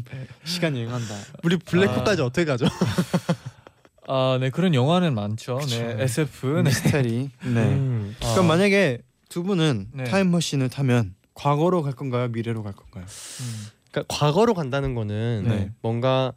시간 0.43 0.75
여행한다. 0.75 1.15
우리 1.43 1.57
블랙홀까지 1.57 2.21
아. 2.21 2.25
어떻게 2.25 2.45
가죠? 2.45 2.65
아, 4.07 4.37
네 4.39 4.49
그런 4.49 4.73
영화는 4.73 5.13
많죠. 5.15 5.57
그쵸. 5.59 5.77
네, 5.79 6.03
SF. 6.03 6.47
네. 6.57 6.63
미스테리. 6.63 7.29
네. 7.45 7.49
음. 7.63 8.15
아, 8.21 8.31
그럼 8.33 8.47
만약에 8.47 8.99
두 9.29 9.43
분은 9.43 9.87
네. 9.93 10.03
타임머신을 10.03 10.69
타면 10.69 11.15
과거로 11.33 11.81
갈 11.83 11.93
건가요? 11.93 12.27
미래로 12.27 12.63
갈 12.63 12.73
건가요? 12.73 13.05
음. 13.05 13.65
그러니까 13.91 14.15
과거로 14.15 14.53
간다는 14.53 14.93
거는 14.95 15.45
네. 15.47 15.71
뭔가 15.81 16.33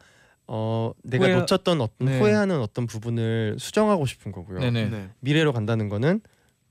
어 0.47 0.91
내가 1.03 1.25
후회- 1.25 1.35
놓쳤던 1.35 1.81
어떤 1.81 2.07
네. 2.07 2.19
후회하는 2.19 2.61
어떤 2.61 2.87
부분을 2.87 3.57
수정하고 3.59 4.05
싶은 4.05 4.31
거고요. 4.31 4.59
네네. 4.59 5.09
미래로 5.19 5.51
간다는 5.51 5.89
거는 5.89 6.21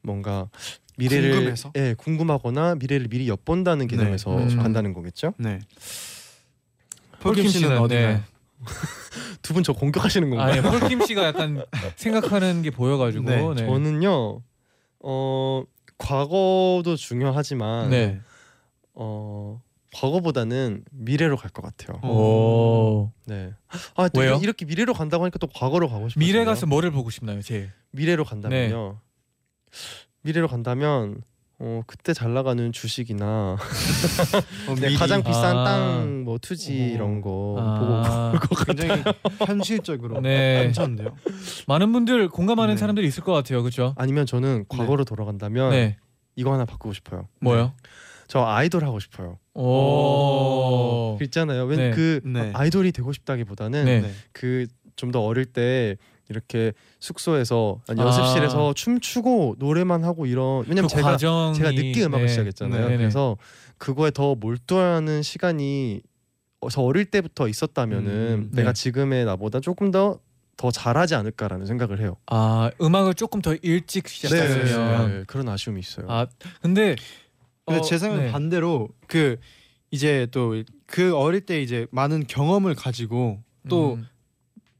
뭔가 0.06 0.48
미래를 0.96 1.32
궁금해서? 1.32 1.72
예, 1.76 1.94
궁금하거나 1.98 2.76
미래를 2.76 3.08
미리 3.08 3.28
엿본다는 3.28 3.86
개념에서 3.88 4.34
네. 4.36 4.44
음. 4.54 4.56
간다는 4.56 4.94
거겠죠. 4.94 5.34
네. 5.36 5.58
폴킴 7.20 7.48
씨는 7.48 7.76
어디가요? 7.78 8.08
네. 8.08 8.22
두분 9.42 9.62
저 9.62 9.72
공격하시는 9.72 10.30
건가요? 10.30 10.52
아, 10.52 10.54
네. 10.54 10.62
폴킴 10.62 11.04
씨가 11.04 11.24
약간 11.24 11.62
생각하는 11.96 12.62
게 12.62 12.70
보여가지고. 12.70 13.24
네, 13.24 13.42
네. 13.54 13.66
저는요. 13.66 14.40
어 15.00 15.62
과거도 15.98 16.96
중요하지만 16.96 17.90
네. 17.90 18.20
어 18.94 19.60
과거보다는 19.94 20.84
미래로 20.92 21.36
갈 21.36 21.50
것 21.50 21.62
같아요. 21.62 21.98
어. 22.02 22.08
오. 22.10 23.12
네. 23.26 23.52
아, 23.96 24.08
또 24.08 24.20
왜요? 24.20 24.38
이렇게 24.42 24.64
미래로 24.64 24.94
간다고 24.94 25.24
하니까 25.24 25.38
또 25.38 25.46
과거로 25.46 25.88
가고 25.88 26.08
싶어요. 26.08 26.24
미래 26.24 26.44
가서 26.44 26.66
뭐를 26.66 26.90
보고 26.90 27.10
싶나요, 27.10 27.40
제일? 27.42 27.70
미래로 27.92 28.24
간다면요. 28.24 28.98
미래로 30.22 30.48
간다면 30.48 31.22
어 31.58 31.82
그때 31.86 32.12
잘 32.12 32.34
나가는 32.34 32.70
주식이나 32.70 33.56
어, 34.68 34.74
네, 34.78 34.94
가장 34.94 35.22
비싼 35.22 35.56
아. 35.56 35.64
땅뭐 35.64 36.38
투지 36.38 36.72
오. 36.72 36.94
이런 36.94 37.20
거 37.22 37.56
아, 37.58 38.32
굉장히 38.66 39.02
현실적으로 39.46 40.20
네. 40.20 40.64
괜찮은데요. 40.64 41.16
많은 41.66 41.92
분들 41.92 42.28
공감하는 42.28 42.74
네. 42.74 42.78
사람들이 42.78 43.06
있을 43.06 43.22
것 43.22 43.32
같아요. 43.32 43.62
그렇죠? 43.62 43.94
아니면 43.96 44.26
저는 44.26 44.66
과거로 44.68 45.04
돌아간다면 45.04 45.70
네. 45.70 45.96
이거 46.34 46.52
하나 46.52 46.66
바꾸고 46.66 46.92
싶어요. 46.92 47.28
뭐요? 47.40 47.72
저 48.28 48.44
아이돌 48.44 48.84
하고 48.84 49.00
싶어요. 49.00 49.38
오. 49.54 51.16
그 51.18 51.24
있잖아요. 51.24 51.66
네. 51.68 51.76
왠그 51.76 52.20
네. 52.24 52.50
아이돌이 52.54 52.92
되고 52.92 53.12
싶다기보다는 53.12 53.84
네. 53.84 54.00
네. 54.02 54.10
그좀 54.32 55.10
더 55.10 55.20
어릴 55.22 55.46
때 55.46 55.96
이렇게 56.28 56.72
숙소에서 57.00 57.80
아니, 57.88 58.00
아. 58.00 58.04
연습실에서 58.04 58.72
춤추고 58.74 59.56
노래만 59.58 60.04
하고 60.04 60.26
이런 60.26 60.64
왜냐면 60.66 60.88
그 60.88 60.96
제가 60.96 61.12
과정이 61.12 61.54
제가 61.54 61.72
늦게 61.72 62.04
음악을 62.04 62.26
네. 62.26 62.28
시작했잖아요. 62.28 62.84
네네. 62.88 62.96
그래서 62.98 63.36
그거에 63.78 64.10
더 64.10 64.34
몰두하는 64.34 65.22
시간이 65.22 66.02
어, 66.60 66.70
저 66.70 66.82
어릴 66.82 67.06
때부터 67.06 67.48
있었다면은 67.48 68.48
음, 68.50 68.50
내가 68.52 68.72
네. 68.72 68.82
지금의 68.82 69.24
나보다 69.24 69.60
조금 69.60 69.90
더 69.90 70.20
더 70.56 70.70
잘하지 70.70 71.14
않을까라는 71.14 71.66
생각을 71.66 72.00
해요. 72.00 72.16
아 72.26 72.70
음악을 72.80 73.12
조금 73.12 73.42
더 73.42 73.54
일찍 73.60 74.08
시작했으면 74.08 75.08
네, 75.18 75.24
그런 75.26 75.48
아쉬움이 75.50 75.78
있어요. 75.78 76.06
아 76.08 76.26
근데 76.62 76.96
근데 77.66 77.80
어, 77.80 77.82
제 77.82 77.98
생각은 77.98 78.26
네. 78.26 78.32
반대로 78.32 78.88
그 79.06 79.36
이제 79.90 80.26
또 80.30 80.54
그 80.86 81.16
어릴 81.16 81.40
때 81.40 81.60
이제 81.60 81.86
많은 81.90 82.26
경험을 82.26 82.74
가지고 82.74 83.42
또 83.68 83.94
음, 83.94 84.06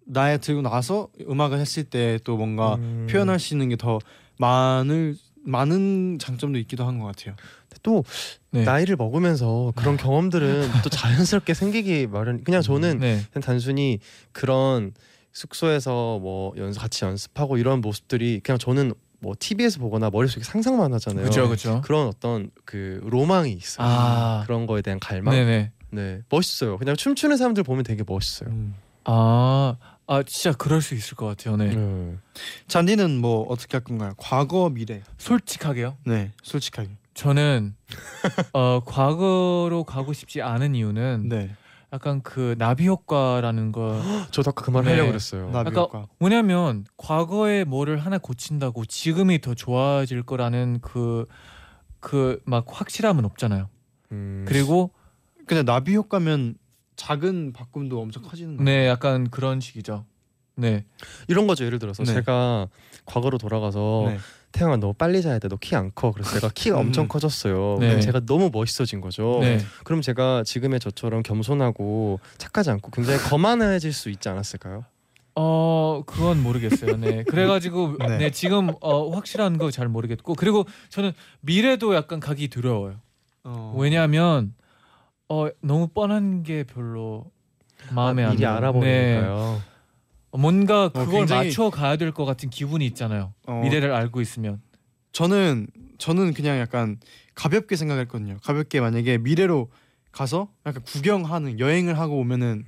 나에 0.07 0.39
들고 0.39 0.63
나서 0.63 1.09
음악을 1.29 1.59
했을 1.59 1.85
때 1.85 2.19
또 2.25 2.37
뭔가 2.37 2.75
음. 2.77 3.07
표현할 3.11 3.39
수 3.39 3.55
있는 3.55 3.69
게 3.69 3.77
더 3.77 3.99
많을 4.39 5.17
많은 5.45 6.19
장점도 6.19 6.59
있기도 6.61 6.85
한 6.87 6.99
것 6.99 7.07
같아요. 7.07 7.35
또 7.83 8.05
네. 8.51 8.65
나이를 8.65 8.97
먹으면서 8.97 9.73
그런 9.77 9.97
경험들은 9.97 10.69
또 10.83 10.89
자연스럽게 10.91 11.55
생기기 11.55 12.07
마련. 12.09 12.43
그냥 12.43 12.63
저는 12.63 12.99
네. 12.99 13.23
그냥 13.33 13.43
단순히 13.45 13.99
그런 14.33 14.93
숙소에서 15.33 16.19
뭐 16.19 16.53
연습 16.57 16.81
같이 16.81 17.05
연습하고 17.05 17.59
이런 17.59 17.81
모습들이 17.81 18.41
그냥 18.43 18.59
저는 18.59 18.93
뭐 19.21 19.35
TV에서 19.39 19.79
보거나 19.79 20.11
머릿속에 20.11 20.43
상상만 20.45 20.93
하잖아요. 20.95 21.25
그죠 21.27 21.49
그죠. 21.49 21.81
그런 21.85 22.07
어떤 22.09 22.51
그 22.65 23.01
로망이 23.05 23.53
있어요. 23.53 23.87
아. 23.89 24.43
그런 24.47 24.67
거에 24.67 24.83
대한 24.83 24.99
갈망. 24.99 25.35
네네. 25.35 25.71
네, 25.91 26.21
멋있어요. 26.29 26.79
그냥 26.79 26.97
춤추는 26.97 27.37
사람들 27.37 27.63
보면 27.63 27.85
되게 27.85 28.03
멋있어요. 28.07 28.51
아, 29.05 29.77
아 30.09 30.23
진짜 30.23 30.53
그럴 30.57 30.81
수 30.83 30.95
있을 30.95 31.17
것 31.17 31.27
같아요. 31.27 31.57
네. 31.57 31.75
네. 31.75 32.17
잔디는 32.69 33.19
뭐 33.21 33.43
어떻게 33.49 33.77
할 33.77 33.85
건가요? 33.85 34.13
과거 34.17 34.69
미래. 34.71 35.03
솔직하게요. 35.19 35.97
네, 36.07 36.33
솔직하게. 36.43 36.91
저는 37.15 37.75
어 38.53 38.81
과거로 38.85 39.85
가고 39.85 40.13
싶지 40.13 40.43
않은 40.43 40.75
이유는 40.75 41.29
네. 41.29 41.51
약간 41.93 42.21
그 42.23 42.55
나비 42.59 42.87
효과라는 42.89 43.73
거 43.73 44.01
저도 44.31 44.51
아까 44.51 44.63
그말 44.65 44.85
네. 44.85 44.91
하려고 44.91 45.09
그랬어요. 45.09 45.51
나비 45.51 45.71
아까- 45.71 45.81
효과. 45.83 46.07
뭐냐면 46.19 46.85
과거에 46.97 47.65
뭐를 47.65 47.99
하나 47.99 48.19
고친다고 48.19 48.85
지금이 48.85 49.41
더 49.41 49.55
좋아질 49.55 50.23
거라는 50.23 50.81
그 50.81 51.27
그 51.99 52.41
막 52.45 52.67
확실함은 52.69 53.25
없잖아요. 53.25 53.69
음. 54.13 54.45
그리고 54.47 54.93
근데 55.47 55.65
나비 55.65 55.97
효과면 55.97 56.55
작은 56.97 57.53
바꿈도 57.53 58.01
엄청 58.01 58.23
커지는 58.23 58.57
거예요. 58.57 58.65
네 58.65 58.89
약간 58.89 59.29
그런 59.31 59.61
식이죠. 59.61 60.05
네. 60.57 60.85
이런 61.29 61.47
거죠. 61.47 61.65
예를 61.67 61.79
들어서 61.79 62.03
네. 62.03 62.15
제가 62.15 62.69
과거로 63.05 63.37
돌아가서 63.39 64.05
네. 64.09 64.19
태영아 64.53 64.79
너 64.79 64.95
빨리 64.95 65.21
자야 65.21 65.39
돼. 65.39 65.49
너 65.49 65.57
키 65.61 65.77
안 65.77 65.91
커. 65.95 66.13
그래서 66.13 66.31
제가 66.33 66.51
키가 66.55 66.77
음. 66.81 66.87
엄청 66.87 67.09
커졌어요. 67.09 67.77
네. 67.79 68.01
제가 68.01 68.21
너무 68.25 68.49
멋있어진 68.51 69.03
거죠. 69.03 69.39
네. 69.43 69.59
그럼 69.85 70.01
제가 70.01 70.45
지금의 70.45 70.81
저처럼 70.81 71.23
겸손하고 71.23 72.21
착하지 72.39 72.71
않고 72.71 72.91
굉장히 72.91 73.19
거만해질 73.19 73.93
수 73.93 74.09
있지 74.09 74.29
않았을까요? 74.31 74.85
어 75.35 76.03
그건 76.07 76.43
모르겠어요. 76.43 76.97
네. 76.97 77.23
그래가지고 77.29 77.97
네. 77.99 78.17
네, 78.17 78.31
지금 78.31 78.71
어 78.81 79.11
확실한 79.11 79.59
거 79.59 79.71
잘 79.71 79.89
모르겠고 79.89 80.35
그리고 80.35 80.65
저는 80.89 81.13
미래도 81.43 81.95
약간 81.95 82.19
가기 82.21 82.49
두려워요. 82.49 82.95
어. 83.45 83.75
왜냐하면 83.77 84.55
어 85.29 85.49
너무 85.61 85.89
뻔한 85.89 86.43
게 86.43 86.63
별로 86.65 87.31
마음에 87.91 88.23
아, 88.25 88.31
안 88.31 88.37
미리 88.37 88.45
들어요. 88.47 88.81
네. 88.81 89.19
뭔가 90.39 90.89
그걸 90.91 91.21
굉장히- 91.21 91.49
맞춰 91.49 91.71
가야 91.71 91.97
될 91.97 92.13
것 92.13 92.25
같은 92.25 92.51
기분이 92.51 92.85
있잖아요. 92.87 93.33
어, 93.47 93.61
미래를 93.63 93.93
알고 93.93 94.21
있으면. 94.21 94.61
저는 95.13 95.67
저는 95.99 96.35
그냥 96.35 96.59
약간 96.59 96.99
가볍게 97.35 97.75
생각했거든요. 97.77 98.37
가볍게 98.43 98.81
만약에 98.81 99.19
미래로 99.19 99.71
가서 100.13 100.49
약간 100.67 100.83
구경하는 100.83 101.59
여행을 101.59 101.99
하고 101.99 102.19
오면은 102.19 102.65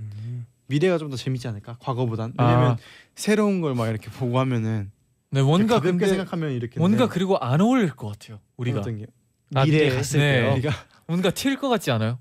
미래가 0.66 0.98
좀 0.98 1.10
더 1.10 1.16
재밌지 1.16 1.46
않을까? 1.48 1.76
과거보단. 1.80 2.32
왜냐면 2.38 2.72
아. 2.72 2.76
새로운 3.14 3.60
걸 3.60 3.74
막 3.74 3.88
이렇게 3.88 4.10
보고 4.10 4.38
하면은 4.38 4.90
네, 5.30 5.42
뭔가 5.42 5.74
가볍게 5.76 5.90
근데 5.92 6.06
생각하면 6.08 6.52
이렇게 6.52 6.78
뭔가 6.80 7.06
그리고 7.08 7.36
안 7.38 7.60
어울릴 7.60 7.90
것 7.90 8.08
같아요. 8.08 8.40
우리가 8.56 8.80
어떤 8.80 8.96
게 8.98 9.06
아, 9.54 9.64
미래 9.64 9.78
미래에 9.84 9.96
갔을 9.96 10.20
네. 10.20 10.40
때요. 10.40 10.52
우리가 10.54 10.70
뭔가 11.06 11.30
튈 11.30 11.56
것 11.56 11.68
같지 11.68 11.90
않아요? 11.90 12.18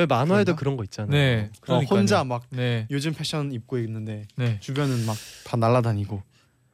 왜 0.00 0.06
만화에도 0.06 0.56
그런가? 0.56 0.58
그런 0.58 0.76
거 0.78 0.84
있잖아요. 0.84 1.10
네. 1.10 1.50
어. 1.68 1.78
혼자 1.80 2.24
막 2.24 2.44
네. 2.50 2.86
요즘 2.90 3.12
패션 3.12 3.52
입고 3.52 3.78
있는데 3.80 4.26
네. 4.36 4.56
주변은 4.60 5.04
막 5.06 5.14
다 5.44 5.56
날아다니고 5.58 6.22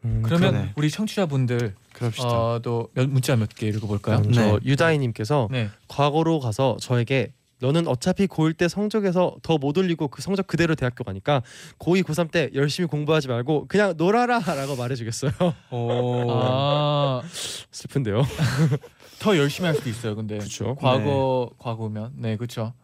음, 0.04 0.22
그러면 0.24 0.52
그러네. 0.52 0.72
우리 0.76 0.90
청취자분들 0.90 1.74
그럽시다. 1.92 2.28
어, 2.28 2.60
또 2.62 2.88
몇- 2.94 3.08
문자 3.08 3.34
몇 3.36 3.48
개 3.48 3.66
읽어볼까요? 3.68 4.18
그럼 4.18 4.32
저 4.32 4.42
네. 4.42 4.58
유다희님께서 4.64 5.48
네. 5.50 5.70
과거로 5.88 6.38
가서 6.40 6.76
저에게 6.80 7.32
너는 7.58 7.88
어차피 7.88 8.26
고1 8.26 8.56
때 8.58 8.68
성적에서 8.68 9.36
더 9.42 9.56
못 9.56 9.76
올리고 9.78 10.08
그 10.08 10.20
성적 10.22 10.46
그대로 10.46 10.74
대학교 10.74 11.02
가니까 11.04 11.42
고2, 11.78 12.02
고3 12.04 12.30
때 12.30 12.50
열심히 12.54 12.86
공부하지 12.86 13.28
말고 13.28 13.66
그냥 13.66 13.94
놀아라라고 13.96 14.76
말해주겠어요. 14.76 15.32
오. 15.70 16.26
아, 16.30 17.22
슬픈데요. 17.72 18.22
더 19.18 19.36
열심히 19.38 19.66
할 19.66 19.74
수도 19.74 19.88
있어요. 19.88 20.14
근데 20.14 20.36
그렇죠. 20.36 20.74
과거 20.76 21.50
과거면 21.58 22.12
네, 22.16 22.36
그렇죠. 22.36 22.74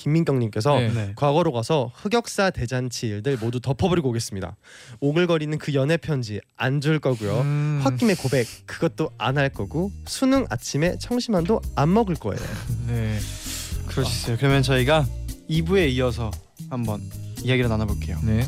김민경님께서 0.00 0.78
네. 0.78 0.88
네. 0.92 1.12
과거로 1.16 1.52
가서 1.52 1.92
흑역사 1.94 2.50
대잔치 2.50 3.06
일들 3.08 3.36
모두 3.38 3.60
덮어버리고 3.60 4.08
오겠습니다. 4.10 4.56
오글거리는 5.00 5.58
그 5.58 5.74
연애 5.74 5.96
편지 5.96 6.40
안 6.56 6.80
줄 6.80 6.98
거고요. 6.98 7.40
음, 7.42 7.82
홧김에 7.84 8.14
고백 8.14 8.46
그것도 8.66 9.10
안 9.18 9.36
할 9.36 9.48
거고 9.50 9.90
수능 10.06 10.46
아침에 10.50 10.96
청심환도 10.98 11.60
안 11.76 11.92
먹을 11.92 12.14
거예요. 12.14 12.40
네. 12.88 13.18
그러시죠. 13.86 14.36
그러면 14.38 14.62
저희가 14.62 15.06
2부에 15.50 15.90
이어서 15.92 16.30
한번 16.70 17.00
이야기를 17.42 17.68
나눠볼게요. 17.68 18.18
네. 18.22 18.46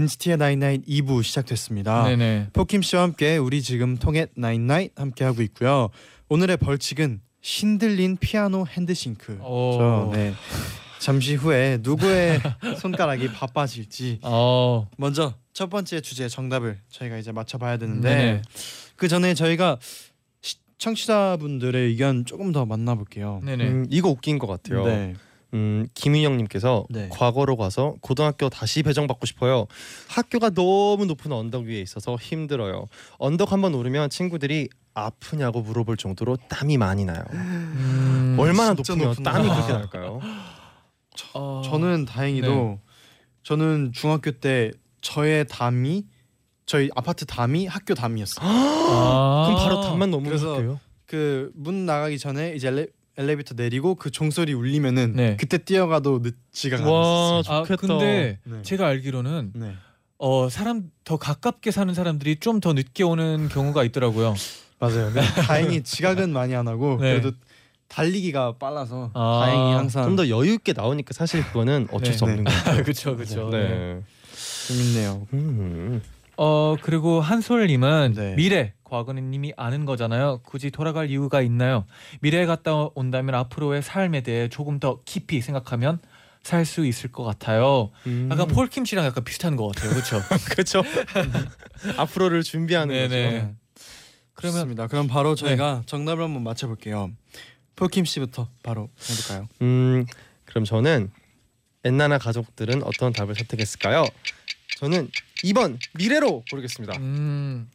NCT의 0.00 0.38
나인나인 0.38 0.82
2부 0.82 1.22
시작됐습니다. 1.22 2.04
네, 2.08 2.16
네. 2.16 2.46
포킴 2.54 2.80
씨와 2.80 3.02
함께 3.02 3.36
우리 3.36 3.60
지금 3.60 3.98
통해 3.98 4.26
나인나인 4.34 4.88
함께 4.96 5.24
하고 5.24 5.42
있고요. 5.42 5.90
오늘의 6.30 6.56
벌칙은 6.56 7.20
신들린 7.42 8.16
피아노 8.16 8.66
핸드싱크. 8.66 9.40
오. 9.42 10.10
네. 10.12 10.32
잠시 11.00 11.34
후에 11.34 11.78
누구의 11.82 12.40
손가락이 12.80 13.28
바빠질지 13.32 14.20
어. 14.22 14.88
먼저 14.96 15.34
첫 15.52 15.68
번째 15.68 16.00
주제 16.00 16.28
정답을 16.28 16.78
저희가 16.88 17.18
이제 17.18 17.32
맞춰봐야 17.32 17.76
되는데 17.76 18.14
네. 18.14 18.42
그 18.96 19.08
전에 19.08 19.34
저희가 19.34 19.78
시, 20.40 20.56
청취자분들의 20.78 21.88
의견 21.88 22.24
조금 22.24 22.52
더 22.52 22.64
만나볼게요. 22.64 23.40
네, 23.42 23.56
네. 23.56 23.68
음, 23.68 23.86
이거 23.90 24.08
웃긴 24.08 24.38
것 24.38 24.46
같아요. 24.46 24.86
네. 24.86 25.14
음, 25.54 25.86
김윤영님께서 25.94 26.86
네. 26.90 27.08
과거로 27.10 27.56
가서 27.56 27.94
고등학교 28.00 28.48
다시 28.48 28.82
배정받고 28.82 29.26
싶어요. 29.26 29.66
학교가 30.08 30.50
너무 30.50 31.06
높은 31.06 31.32
언덕 31.32 31.64
위에 31.64 31.80
있어서 31.80 32.16
힘들어요. 32.16 32.86
언덕 33.18 33.52
한번 33.52 33.74
오르면 33.74 34.10
친구들이 34.10 34.68
아프냐고 34.94 35.60
물어볼 35.62 35.96
정도로 35.96 36.36
땀이 36.48 36.76
많이 36.78 37.04
나요. 37.04 37.22
음, 37.32 38.36
얼마나 38.38 38.74
높으면 38.74 39.08
높은가. 39.08 39.32
땀이 39.32 39.48
그렇게 39.48 39.72
날까요? 39.72 40.20
어, 41.34 41.62
저는 41.64 42.04
다행히도 42.06 42.48
네. 42.48 42.80
저는 43.42 43.92
중학교 43.92 44.30
때 44.32 44.70
저의 45.00 45.46
담이 45.48 46.04
저희 46.66 46.88
아파트 46.94 47.24
담이 47.26 47.66
학교 47.66 47.94
담이었어. 47.94 48.40
아. 48.42 49.44
그럼 49.46 49.56
바로 49.56 49.80
답만 49.80 50.10
너무 50.10 50.28
그래서 50.28 50.54
할게요. 50.54 50.80
그문 51.06 51.86
나가기 51.86 52.18
전에 52.18 52.54
이제 52.54 52.86
엘리베이터 53.16 53.54
내리고 53.54 53.94
그 53.96 54.10
종소리 54.10 54.52
울리면은 54.52 55.14
네. 55.14 55.36
그때 55.38 55.58
뛰어가도 55.58 56.20
늦지가 56.22 56.88
와 56.90 57.42
않았어요. 57.46 57.56
아. 57.56 57.76
근데 57.76 58.38
네. 58.44 58.62
제가 58.62 58.86
알기로는 58.86 59.52
네. 59.54 59.74
어 60.18 60.48
사람 60.48 60.90
더 61.04 61.16
가깝게 61.16 61.70
사는 61.70 61.92
사람들이 61.92 62.36
좀 62.36 62.60
더 62.60 62.72
늦게 62.72 63.02
오는 63.04 63.48
경우가 63.48 63.84
있더라고요. 63.84 64.34
맞아요. 64.78 65.10
다행히 65.46 65.82
지각은 65.82 66.32
많이 66.32 66.54
안 66.54 66.68
하고 66.68 66.98
네. 67.00 67.12
그래도 67.20 67.32
달리기가 67.88 68.56
빨라서 68.58 69.10
아. 69.14 69.42
다행히 69.44 69.72
항상 69.72 70.04
좀 70.04 70.16
더 70.16 70.28
여유 70.28 70.52
있게 70.54 70.72
나오니까 70.72 71.12
사실 71.12 71.42
그거는 71.44 71.88
어쩔 71.90 72.12
네. 72.12 72.18
수 72.18 72.24
없는 72.24 72.44
거예요. 72.44 72.82
그렇죠, 72.84 73.16
그렇죠. 73.16 73.48
네. 73.50 74.00
재밌네요. 74.68 75.26
음. 75.34 76.02
어 76.36 76.76
그리고 76.80 77.20
한솔님은 77.20 78.14
네. 78.16 78.34
미래 78.36 78.72
과거는 78.90 79.32
이미 79.32 79.52
아는 79.56 79.84
거잖아요. 79.86 80.40
굳이 80.44 80.70
돌아갈 80.70 81.08
이유가 81.10 81.40
있나요? 81.40 81.86
미래에 82.20 82.44
갔다 82.46 82.88
온다면 82.94 83.34
앞으로의 83.36 83.82
삶에 83.82 84.20
대해 84.22 84.48
조금 84.48 84.78
더 84.80 85.00
깊이 85.04 85.40
생각하면 85.40 86.00
살 86.42 86.64
수 86.64 86.86
있을 86.86 87.12
것 87.12 87.22
같아요. 87.22 87.90
음. 88.06 88.28
약간 88.32 88.48
폴킴 88.48 88.84
씨랑 88.86 89.04
약간 89.04 89.22
비슷한 89.24 89.56
것 89.56 89.68
같아요. 89.68 89.90
그렇죠? 89.90 90.22
그렇죠. 90.50 90.82
앞으로를 91.98 92.42
준비하는 92.42 92.94
네네. 92.94 93.08
거죠. 93.08 93.54
그러면 94.32 94.54
그렇습니다. 94.54 94.86
그럼 94.86 95.06
네. 95.06 95.12
바로 95.12 95.34
저희가 95.34 95.82
정답을 95.86 96.24
한번 96.24 96.42
맞춰볼게요. 96.42 97.10
폴킴 97.76 98.04
씨부터 98.06 98.48
바로 98.62 98.88
해볼까요? 99.10 99.48
음, 99.62 100.06
그럼 100.46 100.64
저는 100.64 101.10
엔나나 101.84 102.18
가족들은 102.18 102.82
어떤 102.84 103.12
답을 103.12 103.34
선택했을까요? 103.34 104.04
저는 104.78 105.10
2번 105.44 105.78
미래로 105.94 106.44
고르겠습니다. 106.50 106.98
음 106.98 107.70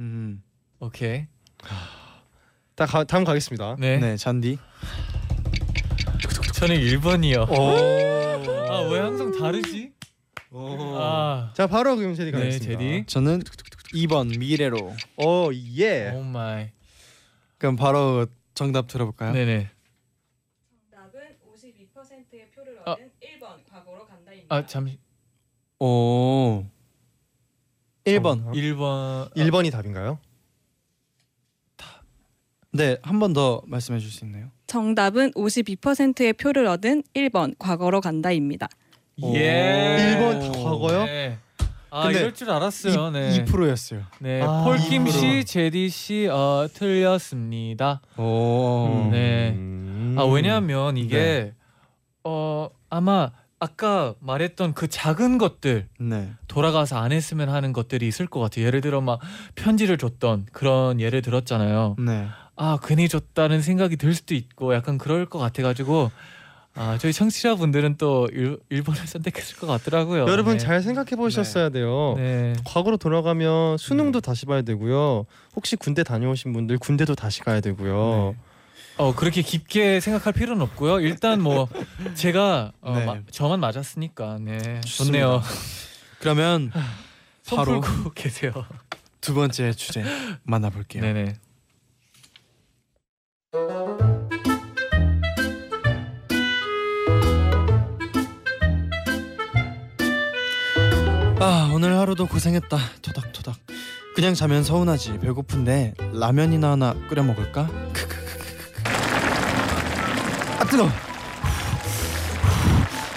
음, 0.00 0.42
오케이. 0.80 1.26
다 2.74 2.84
가, 2.86 3.04
다음 3.04 3.24
가겠습니다. 3.24 3.76
네. 3.78 3.98
네, 3.98 4.16
잔디. 4.16 4.58
저는 6.54 6.76
1번이요. 6.76 7.48
오. 7.50 8.72
아왜 8.72 9.00
항상 9.00 9.36
다르지? 9.38 9.92
아. 10.52 11.52
자 11.54 11.66
바로 11.66 11.96
그럼 11.96 12.14
제디 12.14 12.30
네, 12.32 12.38
가겠습니다. 12.38 12.78
제디. 12.78 13.04
저는 13.06 13.40
2번 13.94 14.38
미래로. 14.38 14.94
Oh 15.16 15.50
yeah. 15.78 16.10
Oh 16.10 16.22
my. 16.22 16.70
그럼 17.58 17.76
바로 17.76 18.26
정답 18.54 18.86
들어볼까요? 18.88 19.32
네네. 19.32 19.70
정답은 20.90 21.20
52%의 21.54 22.50
표를 22.54 22.80
아. 22.84 22.92
얻은 22.92 23.10
1번 23.22 23.64
과거로 23.70 24.06
간다입니다. 24.06 24.54
아 24.54 24.66
잠시. 24.66 24.98
오. 25.78 26.64
1번. 28.06 28.36
정답. 28.44 28.52
1번. 28.54 29.34
1번이 29.34 29.72
답인가요? 29.72 30.18
네, 32.72 32.98
한 33.02 33.18
번 33.18 33.32
더 33.32 33.62
말씀해 33.66 33.98
줄 33.98 34.10
수 34.10 34.24
있나요? 34.24 34.50
정답은 34.66 35.32
52%의 35.32 36.32
표를 36.34 36.66
얻은 36.66 37.02
1번 37.14 37.54
과거로 37.58 38.00
간다입니다. 38.00 38.68
예. 39.34 39.96
일본 40.10 40.40
다 40.40 40.58
과거요? 40.62 41.04
네. 41.06 41.38
아 41.88 42.02
근데 42.04 42.18
이럴 42.18 42.34
줄 42.34 42.50
알았어요. 42.50 43.10
네. 43.10 43.44
2%였어요. 43.44 44.02
네. 44.18 44.42
아, 44.42 44.64
폴킴 44.64 45.06
씨, 45.08 45.18
2%. 45.40 45.46
제디 45.46 45.88
씨, 45.88 46.26
어 46.30 46.66
틀렸습니다. 46.74 48.02
오. 48.18 49.08
네. 49.10 49.52
음. 49.56 50.16
아 50.18 50.24
왜냐하면 50.24 50.98
이게 50.98 51.16
네. 51.16 51.54
어 52.24 52.68
아마 52.90 53.30
아까 53.58 54.14
말했던 54.20 54.74
그 54.74 54.88
작은 54.88 55.38
것들 55.38 55.88
네. 55.98 56.30
돌아가서 56.46 56.98
안 56.98 57.12
했으면 57.12 57.48
하는 57.48 57.72
것들이 57.72 58.06
있을 58.06 58.26
것 58.26 58.40
같아요. 58.40 58.66
예를 58.66 58.80
들어 58.82 59.00
막 59.00 59.20
편지를 59.54 59.96
줬던 59.96 60.46
그런 60.52 61.00
예를 61.00 61.22
들었잖아요. 61.22 61.96
네. 61.98 62.26
아 62.54 62.78
괜히 62.82 63.08
줬다는 63.08 63.62
생각이 63.62 63.96
들 63.96 64.14
수도 64.14 64.34
있고 64.34 64.74
약간 64.74 64.98
그럴 64.98 65.26
것 65.26 65.38
같아가지고 65.38 66.10
아 66.74 66.98
저희 66.98 67.14
청취자분들은 67.14 67.96
또 67.96 68.28
일, 68.32 68.58
일본을 68.68 69.00
선택했을 69.08 69.56
것 69.56 69.66
같더라고요. 69.66 70.26
여러분 70.28 70.54
네. 70.54 70.58
잘 70.58 70.82
생각해 70.82 71.16
보셨어야 71.16 71.70
돼요. 71.70 72.14
네. 72.18 72.52
과거로 72.66 72.98
돌아가면 72.98 73.78
수능도 73.78 74.20
다시 74.20 74.44
봐야 74.44 74.60
되고요. 74.60 75.24
혹시 75.54 75.76
군대 75.76 76.02
다녀오신 76.02 76.52
분들 76.52 76.76
군대도 76.78 77.14
다시 77.14 77.40
가야 77.40 77.62
되고요. 77.62 78.34
네. 78.98 79.02
어 79.02 79.14
그렇게 79.14 79.42
깊게 79.42 80.00
생각할 80.00 80.32
필요는 80.32 80.62
없고요. 80.62 81.00
일단 81.00 81.42
뭐 81.42 81.68
제가 82.14 82.72
어, 82.80 82.94
네. 82.98 83.04
마- 83.04 83.18
저만 83.30 83.60
맞았으니까 83.60 84.38
네 84.40 84.80
좋습니다. 84.82 85.04
좋네요. 85.04 85.42
그러면 86.20 86.72
손 87.42 87.56
바로 87.58 87.82
계세요. 88.14 88.52
두 89.20 89.34
번째 89.34 89.72
주제 89.72 90.02
만나볼게요. 90.44 91.02
네네. 91.02 91.34
아 101.40 101.70
오늘 101.74 101.96
하루도 101.98 102.26
고생했다. 102.26 102.78
토닥토닥. 103.02 103.56
그냥 104.14 104.34
자면 104.34 104.62
서운하지. 104.64 105.18
배고픈데 105.18 105.94
라면이나 106.14 106.72
하나 106.72 106.94
끓여 107.08 107.22
먹을까? 107.22 107.66
크크크크크크. 107.92 108.25
아 110.66 110.68
뜨거. 110.68 110.88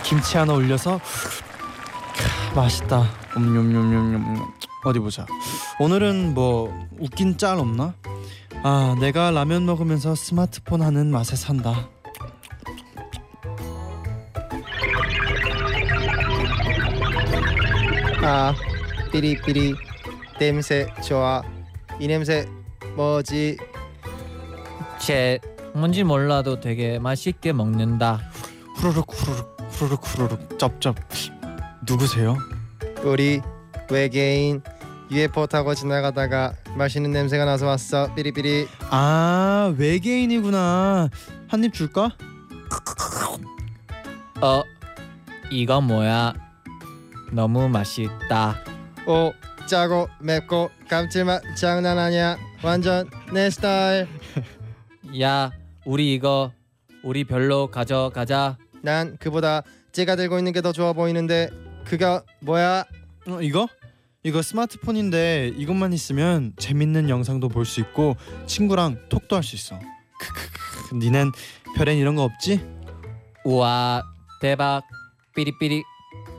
김치 0.03 0.38
하나 0.38 0.53
올려서 0.53 0.99
맛있다. 2.55 3.09
음뇸뇸뇸뇸. 3.35 4.53
어디 4.85 4.99
보자. 4.99 5.25
오늘은 5.79 6.35
뭐 6.35 6.71
웃긴 6.99 7.38
짤 7.38 7.57
없나? 7.57 7.95
아 8.62 8.95
내가 8.99 9.31
라면 9.31 9.65
먹으면서 9.65 10.13
스마트폰 10.13 10.83
하는 10.83 11.09
맛에 11.09 11.35
산다. 11.35 11.89
아 18.21 18.53
삐리삐리 19.12 19.73
냄새 20.39 20.85
좋아. 21.03 21.41
이 21.99 22.05
냄새 22.05 22.47
뭐지? 22.95 23.57
제 24.99 25.39
뭔지 25.80 26.04
몰라도 26.04 26.60
되게 26.60 27.00
맛있게 27.00 27.54
먹는다. 27.54 28.20
후루룩 28.76 29.08
후루룩 29.10 29.58
후루룩 29.70 30.02
후루룩 30.04 30.60
쩝쩝. 30.60 30.96
누구세요? 31.88 32.38
우리 33.04 33.42
외계인 33.89 34.62
UFO 35.10 35.48
타고 35.48 35.74
지나가다가 35.74 36.54
맛있는 36.76 37.12
냄새가 37.12 37.46
나서 37.46 37.65
왔어. 37.65 38.13
삐리삐리. 38.13 38.68
아 38.89 39.74
외계인이구나. 39.78 41.10
한 41.48 41.63
입 41.63 41.74
줄까? 41.74 42.12
어 44.42 44.62
이거 45.50 45.82
뭐야? 45.82 46.34
너무 47.32 47.70
맛있다. 47.70 48.56
오 49.08 49.32
짜고 49.65 50.10
맵고 50.20 50.70
감칠맛 50.89 51.42
장난 51.56 51.98
아니야. 51.98 52.38
완전 52.63 53.10
내 53.32 53.50
스타일. 53.50 54.08
야 55.22 55.52
우리 55.89 56.13
이거 56.13 56.52
우리 57.04 57.23
별로 57.23 57.65
가져가자. 57.71 58.58
난 58.84 59.17
그보다 59.19 59.63
제가 59.91 60.15
들고 60.15 60.38
있는 60.38 60.52
게 60.54 60.62
더 60.62 60.71
좋아 60.71 60.93
보이는데 60.93 61.49
그거 61.84 62.21
뭐야? 62.41 62.86
어 63.28 63.41
이거? 63.41 63.67
이거 64.21 64.43
스마트폰인데 64.43 65.54
이것만 65.58 65.91
있으면 65.93 66.54
재밌는 66.60 67.10
영상도 67.10 67.49
볼 67.49 67.65
수 67.65 67.80
있고 67.80 68.15
친구랑 68.45 68.99
톡도 69.10 69.36
할 69.36 69.41
수 69.41 69.56
있어. 69.56 69.80
크크크. 70.19 70.95
니넨 70.95 71.32
별엔 71.75 71.97
이런 71.97 72.13
거 72.15 72.21
없지? 72.23 72.63
우와 73.43 74.04
대박 74.41 74.84
삐리삐리 75.36 75.82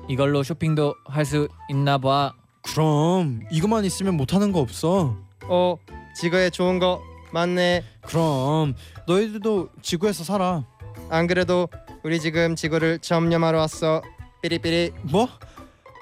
이걸로 0.08 0.44
쇼핑도 0.44 0.94
할 1.06 1.24
수 1.24 1.48
있나 1.68 1.98
봐. 1.98 2.34
그럼 2.62 3.40
이것만 3.50 3.84
있으면 3.84 4.16
못하는 4.16 4.52
거 4.52 4.60
없어. 4.60 5.16
오 5.48 5.76
지구에 6.20 6.50
좋은 6.50 6.78
거 6.78 7.02
많네. 7.32 7.84
그럼 8.02 8.74
너희들도 9.06 9.70
지구에서 9.82 10.24
살아. 10.24 10.64
안 11.08 11.26
그래도 11.26 11.68
우리 12.02 12.20
지금 12.20 12.56
지구를 12.56 12.98
점령하러 12.98 13.58
왔어. 13.58 14.02
삐리삐리. 14.42 14.92
뭐? 15.02 15.28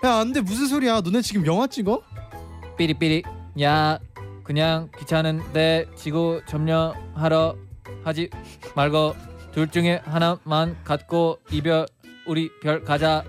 야 0.05 0.15
안돼 0.19 0.43
무슨 0.43 0.67
소리야? 0.67 1.01
너네 1.01 1.23
지금 1.23 1.45
영화 1.47 1.67
찍어? 1.67 2.03
삐리삐리 2.77 3.23
야 3.63 3.99
그냥 4.45 4.89
귀찮은데 4.99 5.87
지구 5.97 6.41
점령하러 6.47 7.57
하지 8.05 8.31
말고 8.77 9.15
둘 9.53 9.69
중에 9.69 10.01
하나만 10.05 10.77
갖고 10.85 11.39
이별 11.51 11.87
우리 12.27 12.49
별 12.61 12.85
가자. 12.85 13.25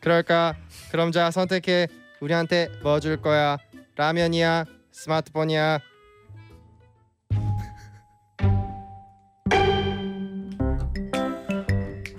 그럴까? 0.00 0.54
그럼 0.92 1.10
자 1.12 1.30
선택해. 1.30 1.88
우리한테 2.20 2.68
뭐 2.82 3.00
줄 3.00 3.20
거야? 3.20 3.58
라면이야? 3.96 4.64
스마트폰이야? 4.92 5.80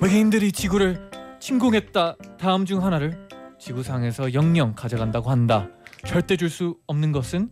외계인들이 0.05 0.51
지구를 0.51 1.09
침공했다. 1.39 2.15
다음 2.37 2.65
중 2.65 2.85
하나를 2.85 3.27
지구상에서 3.59 4.35
영영 4.35 4.75
가져간다고 4.75 5.31
한다. 5.31 5.67
절대 6.05 6.37
줄 6.37 6.47
수 6.51 6.77
없는 6.85 7.11
것은 7.11 7.49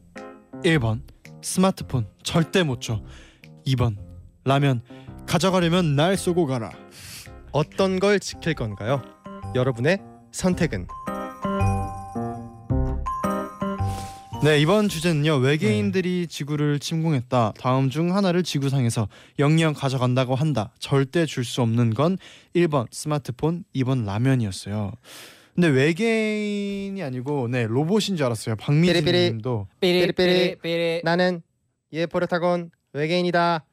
1번 0.63 1.01
스마트폰 1.41 2.07
절대 2.21 2.61
못 2.61 2.79
줘. 2.79 3.01
2번 3.65 3.97
라면 4.45 4.83
가져가려면 5.25 5.95
날 5.95 6.15
쏘고 6.15 6.45
가라. 6.45 6.69
어떤 7.53 7.99
걸 7.99 8.19
지킬 8.19 8.53
건가요? 8.53 9.01
여러분의 9.55 9.97
선택은 10.31 10.85
네 14.43 14.60
이번 14.60 14.89
주제는요. 14.89 15.38
외계인들이 15.38 16.27
지구를 16.27 16.79
침공했다. 16.79 17.53
다음 17.58 17.89
중 17.89 18.13
하나를 18.13 18.43
지구상에서 18.43 19.08
영영 19.39 19.73
가져간다고 19.73 20.36
한다. 20.36 20.73
절대 20.79 21.25
줄 21.25 21.45
수 21.45 21.62
없는 21.62 21.93
건 21.93 22.17
1번 22.56 22.88
스마트폰 22.91 23.63
2번 23.73 24.06
라면이었어요. 24.06 24.91
근데 25.56 25.67
외계인이 25.69 27.01
아니고 27.01 27.47
네 27.47 27.67
로봇인 27.67 28.17
줄 28.17 28.25
알았어요. 28.25 28.56
삐리삐리. 28.58 28.93
박미진님도 29.01 29.67
삐리삐리. 29.79 31.01
나는 31.06 31.41
예 31.93 32.06
포르타곤 32.06 32.71
외계인이다. 32.91 33.63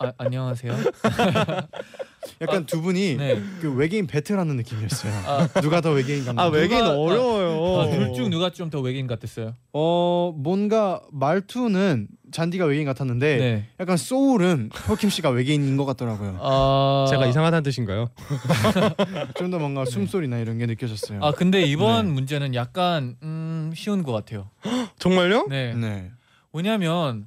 아, 0.00 0.12
안녕하세요. 0.16 0.72
약간 2.40 2.66
두 2.66 2.80
분이 2.82 3.16
네. 3.16 3.42
그 3.60 3.72
외계인 3.74 4.06
배틀하는 4.06 4.54
느낌이었어요 4.56 5.12
아, 5.26 5.46
누가 5.60 5.80
더 5.80 5.90
외계인 5.90 6.24
같나 6.24 6.42
아 6.42 6.46
외계인 6.46 6.84
누가- 6.84 6.96
어려워요. 6.96 7.80
아, 7.80 7.90
둘중 7.90 8.30
누가 8.30 8.50
좀 8.50 8.70
더 8.70 8.80
외계인 8.80 9.06
같았어요? 9.08 9.54
어 9.72 10.32
뭔가 10.36 11.00
말투는 11.10 12.06
잔디가 12.30 12.66
외계인 12.66 12.86
같았는데 12.86 13.36
네. 13.38 13.68
약간 13.80 13.96
소울은 13.96 14.68
폴킴 14.86 15.08
씨가 15.10 15.30
외계인인 15.30 15.76
것 15.76 15.84
같더라고요 15.86 16.38
아, 16.40 17.06
제가 17.08 17.26
이상하다는 17.26 17.62
뜻인가요? 17.64 18.08
좀 19.36 19.50
더 19.50 19.58
뭔가 19.58 19.84
숨소리나 19.86 20.38
이런 20.38 20.58
게 20.58 20.66
느껴졌어요 20.66 21.20
아 21.22 21.32
근데 21.32 21.62
이번 21.62 22.06
네. 22.06 22.12
문제는 22.12 22.54
약간 22.54 23.16
음, 23.22 23.72
쉬운 23.74 24.02
것 24.04 24.12
같아요. 24.12 24.50
정말요? 25.00 25.46
네. 25.48 25.74
네. 25.74 26.10
왜냐하면 26.52 27.26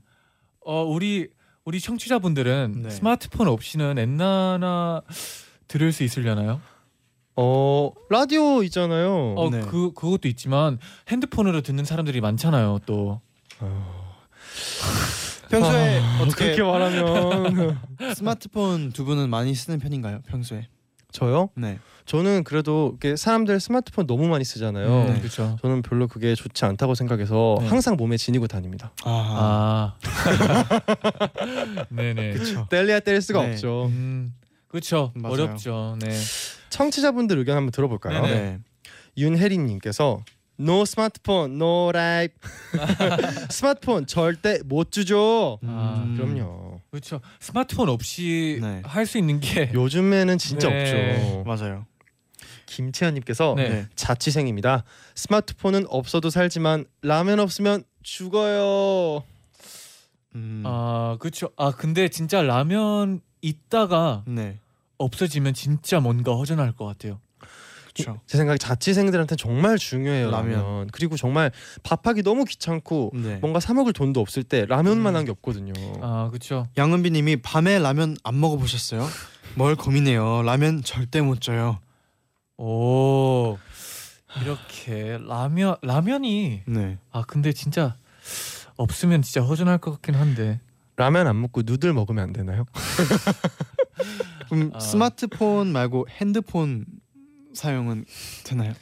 어 0.63 0.83
우리 0.83 1.27
우리 1.63 1.79
청취자분들은 1.79 2.81
네. 2.83 2.89
스마트폰 2.89 3.47
없이는 3.47 3.97
엔나나 3.97 5.01
들을 5.67 5.91
수 5.91 6.03
있으려나요? 6.03 6.59
어 7.35 7.91
라디오 8.09 8.63
있잖아요. 8.63 9.35
어 9.37 9.49
네. 9.49 9.61
그 9.61 9.93
그것도 9.93 10.27
있지만 10.27 10.79
핸드폰으로 11.09 11.61
듣는 11.61 11.85
사람들이 11.85 12.19
많잖아요. 12.19 12.79
또 12.85 13.21
평소에 15.49 15.99
아, 15.99 16.19
어떻게 16.21 16.55
그렇게 16.55 16.63
말하면 16.63 17.79
스마트폰 18.15 18.91
두 18.91 19.05
분은 19.05 19.29
많이 19.29 19.53
쓰는 19.53 19.79
편인가요? 19.79 20.21
평소에? 20.27 20.67
저요? 21.11 21.49
네. 21.55 21.77
저는 22.05 22.43
그래도 22.43 22.97
사람들 23.15 23.59
스마트폰 23.59 24.07
너무 24.07 24.27
많이 24.27 24.43
쓰잖아요. 24.43 25.05
네. 25.05 25.19
그렇죠. 25.19 25.57
저는 25.61 25.81
별로 25.81 26.07
그게 26.07 26.35
좋지 26.35 26.65
않다고 26.65 26.95
생각해서 26.95 27.57
네. 27.59 27.67
항상 27.67 27.95
몸에 27.95 28.17
지니고 28.17 28.47
다닙니다. 28.47 28.91
아, 29.03 29.95
아, 30.03 30.09
네네. 31.89 32.33
그렇죠. 32.33 32.67
뗄래야 32.69 32.99
뗄 33.01 33.21
수가 33.21 33.43
네. 33.45 33.51
없죠. 33.51 33.85
음, 33.87 34.33
그렇죠. 34.67 35.11
맞아요. 35.15 35.33
어렵죠. 35.33 35.97
네. 36.01 36.11
청취자분들 36.69 37.37
의견 37.37 37.57
한번 37.57 37.71
들어볼까요? 37.71 38.21
네네. 38.21 38.39
네. 38.41 38.59
윤혜린님께서 39.17 40.23
No 40.59 40.85
스마트폰, 40.85 41.55
no 41.55 41.89
life. 41.89 42.35
스마트폰 43.49 44.05
절대 44.05 44.59
못 44.63 44.91
주죠. 44.91 45.57
아, 45.65 46.03
음. 46.05 46.15
그럼요. 46.15 46.81
그렇죠. 46.91 47.19
스마트폰 47.39 47.89
없이 47.89 48.59
네. 48.61 48.81
할 48.85 49.05
수 49.07 49.17
있는 49.17 49.39
게 49.39 49.71
요즘에는 49.73 50.37
진짜 50.37 50.69
네. 50.69 51.15
없죠. 51.17 51.43
맞아요. 51.45 51.85
김채연님께서 52.67 53.55
네. 53.57 53.69
네. 53.69 53.85
자취생입니다. 53.95 54.83
스마트폰은 55.15 55.85
없어도 55.89 56.29
살지만 56.29 56.85
라면 57.01 57.39
없으면 57.39 57.83
죽어요. 58.03 59.23
음. 60.35 60.63
아, 60.65 61.17
그렇죠. 61.19 61.49
아, 61.57 61.71
근데 61.71 62.09
진짜 62.09 62.41
라면 62.41 63.21
있다가 63.41 64.23
네. 64.27 64.59
없어지면 64.97 65.53
진짜 65.53 65.99
뭔가 65.99 66.33
허전할 66.35 66.73
것 66.73 66.85
같아요. 66.85 67.19
그렇죠. 67.93 68.21
제 68.25 68.37
생각에 68.37 68.57
자취생들한테 68.57 69.35
정말 69.35 69.77
중요해요 69.77 70.31
라면. 70.31 70.53
라면. 70.59 70.87
그리고 70.91 71.17
정말 71.17 71.51
밥하기 71.83 72.23
너무 72.23 72.45
귀찮고 72.45 73.11
네. 73.15 73.37
뭔가 73.37 73.59
사 73.59 73.73
먹을 73.73 73.91
돈도 73.91 74.21
없을 74.21 74.43
때 74.43 74.65
라면만한 74.65 75.25
게 75.25 75.31
없거든요. 75.31 75.73
아, 76.01 76.29
그렇죠. 76.29 76.67
양은비 76.77 77.11
님이 77.11 77.37
밤에 77.37 77.79
라면 77.79 78.15
안 78.23 78.39
먹어 78.39 78.55
보셨어요? 78.57 79.05
뭘 79.55 79.75
고민해요. 79.75 80.43
라면 80.43 80.83
절대 80.83 81.19
못 81.21 81.41
쪄요. 81.41 81.79
오. 82.57 83.57
이렇게 84.41 85.17
라면 85.27 85.75
라면이 85.81 86.61
네. 86.65 86.97
아, 87.11 87.23
근데 87.23 87.51
진짜 87.51 87.95
없으면 88.81 89.21
진짜 89.21 89.41
허전할 89.41 89.77
것 89.77 89.91
같긴 89.91 90.15
한데. 90.15 90.59
라면 90.97 91.27
안 91.27 91.39
먹고 91.41 91.61
누들 91.65 91.93
먹으면 91.93 92.23
안 92.23 92.33
되나요? 92.33 92.65
그럼 94.49 94.71
아. 94.73 94.79
스마트폰 94.79 95.71
말고 95.71 96.07
핸드폰 96.09 96.85
사용은 97.53 98.05
되나요? 98.43 98.73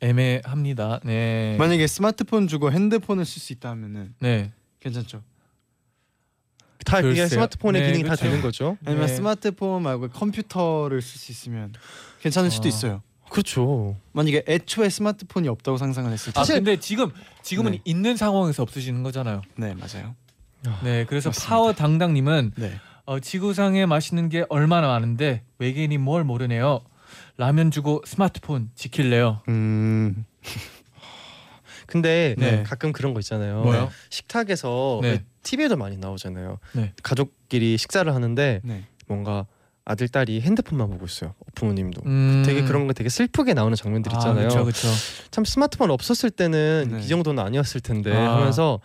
애매합니다. 0.00 1.00
네. 1.04 1.56
만약에 1.58 1.86
스마트폰 1.86 2.48
주고 2.48 2.72
핸드폰을 2.72 3.24
쓸 3.24 3.40
수 3.40 3.52
있다면은 3.52 4.14
네. 4.20 4.52
괜찮죠. 4.80 5.22
다 6.84 6.98
이게 6.98 7.08
글쎄요. 7.08 7.28
스마트폰의 7.28 7.80
네, 7.80 7.86
기능이 7.86 8.02
다 8.02 8.10
그렇죠. 8.10 8.24
되는 8.24 8.42
거죠. 8.42 8.76
아니면 8.84 9.06
네. 9.06 9.14
스마트폰 9.14 9.82
말고 9.82 10.10
컴퓨터를 10.10 11.00
쓸 11.00 11.18
수 11.18 11.32
있으면 11.32 11.72
괜찮을 12.20 12.50
수도 12.50 12.66
아. 12.66 12.68
있어요. 12.68 13.02
그렇죠. 13.30 13.96
만약에 14.12 14.44
애초에 14.46 14.88
스마트폰이 14.88 15.48
없다고 15.48 15.76
상상을 15.78 16.10
했을 16.12 16.32
때. 16.32 16.40
아, 16.40 16.44
근데 16.44 16.78
지금 16.78 17.10
지금은 17.42 17.72
네. 17.72 17.80
있는 17.84 18.16
상황에서 18.16 18.62
없으시는 18.62 19.02
거잖아요. 19.02 19.42
네 19.56 19.74
맞아요. 19.74 20.14
네. 20.82 21.04
그래서 21.04 21.30
맞습니다. 21.30 21.48
파워 21.48 21.72
당당님은 21.72 22.52
네. 22.56 22.78
어, 23.06 23.20
지구상에 23.20 23.86
맛있는 23.86 24.28
게 24.28 24.44
얼마나 24.48 24.88
많은데 24.88 25.42
외계인이 25.58 25.98
뭘 25.98 26.24
모르네요. 26.24 26.80
라면 27.36 27.70
주고 27.70 28.02
스마트폰 28.06 28.70
지킬래요. 28.74 29.42
음. 29.48 30.24
근데 31.86 32.34
네. 32.38 32.62
가끔 32.62 32.92
그런 32.92 33.12
거 33.12 33.20
있잖아요. 33.20 33.62
뭐요? 33.62 33.90
식탁에서 34.10 35.00
네. 35.02 35.22
TV에도 35.42 35.76
많이 35.76 35.96
나오잖아요. 35.96 36.58
네. 36.72 36.92
가족끼리 37.02 37.76
식사를 37.76 38.12
하는데 38.12 38.60
네. 38.64 38.84
뭔가 39.06 39.46
아들 39.86 40.08
딸이 40.08 40.40
핸드폰만 40.40 40.88
보고 40.90 41.04
있어요. 41.04 41.34
부모님도. 41.54 42.02
음. 42.06 42.42
되게 42.46 42.62
그런 42.64 42.86
거 42.86 42.92
되게 42.94 43.10
슬프게 43.10 43.52
나오는 43.52 43.76
장면들 43.76 44.12
있잖아요. 44.12 44.48
그렇죠, 44.48 44.62
그렇죠. 44.64 44.88
참 45.30 45.44
스마트폰 45.44 45.90
없었을 45.90 46.30
때는 46.30 46.88
네. 46.90 47.00
이 47.00 47.08
정도는 47.08 47.42
아니었을 47.42 47.80
텐데 47.80 48.14
아. 48.14 48.36
하면서 48.36 48.80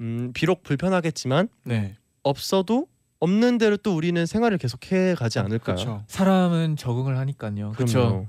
음, 0.00 0.30
비록 0.32 0.62
불편하겠지만 0.62 1.48
네. 1.64 1.94
없어도 2.22 2.86
없는 3.20 3.58
대로 3.58 3.76
또 3.76 3.94
우리는 3.94 4.24
생활을 4.24 4.56
계속 4.56 4.90
해 4.92 5.14
가지 5.14 5.38
않을까요? 5.38 5.76
그렇죠. 5.76 6.04
사람은 6.08 6.76
적응을 6.76 7.18
하니까요. 7.18 7.72
그렇죠. 7.72 8.26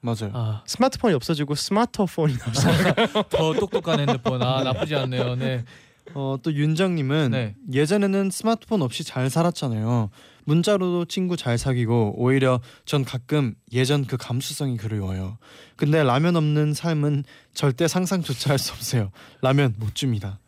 맞아요. 0.00 0.32
아, 0.34 0.62
스마트폰이 0.66 1.14
없어지고 1.14 1.54
스마트폰이 1.54 2.34
나오잖아요. 2.36 2.94
더 3.30 3.54
똑똑한 3.54 4.00
핸드폰. 4.00 4.42
아, 4.42 4.62
나쁘지 4.62 4.94
않네요. 4.96 5.36
네. 5.36 5.64
어, 6.12 6.36
또 6.42 6.52
윤정님은 6.52 7.30
네. 7.30 7.54
예전에는 7.72 8.30
스마트폰 8.30 8.82
없이 8.82 9.04
잘 9.04 9.30
살았잖아요. 9.30 10.10
문자로도 10.44 11.06
친구 11.06 11.36
잘 11.38 11.56
사귀고 11.56 12.14
오히려 12.18 12.60
전 12.84 13.04
가끔 13.04 13.54
예전 13.72 14.04
그 14.04 14.16
감수성이 14.18 14.76
그리워요. 14.76 15.38
근데 15.76 16.02
라면 16.02 16.36
없는 16.36 16.74
삶은 16.74 17.24
절대 17.54 17.88
상상조차 17.88 18.50
할 18.50 18.58
수 18.58 18.72
없어요. 18.72 19.10
라면 19.40 19.74
못 19.78 19.94
줍니다. 19.94 20.38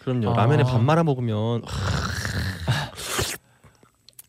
그럼요. 0.00 0.32
아. 0.34 0.36
라면에 0.36 0.62
밥 0.62 0.82
말아 0.82 1.02
먹으면 1.04 1.62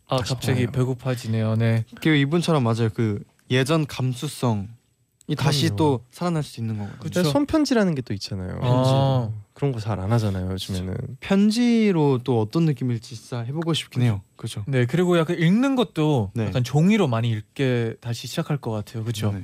아, 0.08 0.18
갑자기. 0.22 0.68
배고파지네요. 0.68 1.56
네. 1.56 1.84
그리고 2.02 2.16
이분처럼 2.16 2.64
맞아요. 2.64 2.90
그 2.94 3.22
예전 3.52 3.86
감수성이 3.86 4.68
다시. 5.36 5.70
또 5.76 6.02
살아날 6.12 6.44
수 6.44 6.60
있는 6.62 6.78
거거든요. 6.78 7.00
그쵸. 7.00 7.14
근데 7.22 7.30
손편지라는 7.30 7.96
게 7.96 8.02
또 8.02 8.14
있잖아요. 8.14 8.60
아. 8.62 9.30
그런 9.54 9.72
거 9.72 9.80
잘 9.80 10.00
안 10.00 10.12
하잖아요. 10.12 10.52
요즘에는. 10.52 11.18
편지로 11.20 12.20
또 12.24 12.40
어떤 12.42 12.66
느낌일지 12.66 13.16
진짜 13.16 13.40
해보고 13.42 13.74
싶긴 13.74 14.04
해요. 14.04 14.22
그죠? 14.36 14.64
네, 14.68 14.86
그리고 14.86 15.18
약간 15.18 15.38
읽는 15.40 15.76
것도 15.76 16.32
네. 16.36 16.46
약간 16.46 16.64
종이로 16.64 17.08
많이 17.08 17.30
읽게 17.32 17.96
다시 18.00 18.28
시작할 18.28 18.58
것 18.58 18.72
같아요. 18.72 19.04
그렇죠? 19.04 19.32
네. 19.32 19.44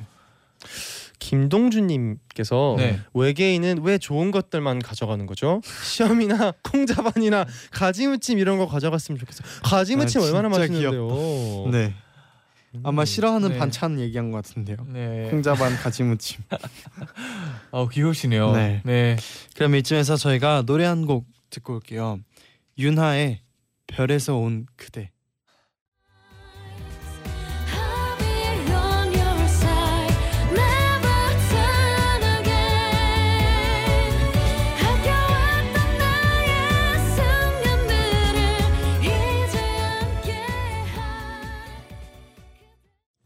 김동준님께서 1.19 2.75
네. 2.77 2.99
외계인은 3.13 3.79
왜 3.83 3.97
좋은 3.97 4.31
것들만 4.31 4.79
가져가는 4.79 5.25
거죠? 5.25 5.61
시험이나 5.83 6.53
콩자반이나 6.63 7.45
가지무침 7.71 8.39
이런 8.39 8.57
거 8.57 8.67
가져갔으면 8.67 9.19
좋겠어. 9.19 9.43
가지무침 9.63 10.21
아, 10.21 10.25
얼마나 10.25 10.49
맛있는데요. 10.49 11.69
네. 11.71 11.93
아마 12.83 13.05
싫어하는 13.05 13.49
네. 13.49 13.57
반찬 13.57 13.99
얘기한 13.99 14.31
것 14.31 14.43
같은데요. 14.43 14.77
네. 14.87 15.27
콩자반 15.29 15.75
가지무침. 15.75 16.41
어, 17.71 17.87
귀여우시네요. 17.87 18.53
네. 18.53 18.81
네. 18.83 19.15
그럼 19.55 19.75
이쯤에서 19.75 20.15
저희가 20.15 20.63
노래 20.65 20.85
한 20.85 21.05
곡 21.05 21.25
듣고 21.49 21.75
올게요. 21.75 22.19
윤하의 22.79 23.41
별에서 23.87 24.35
온 24.37 24.65
그대. 24.75 25.11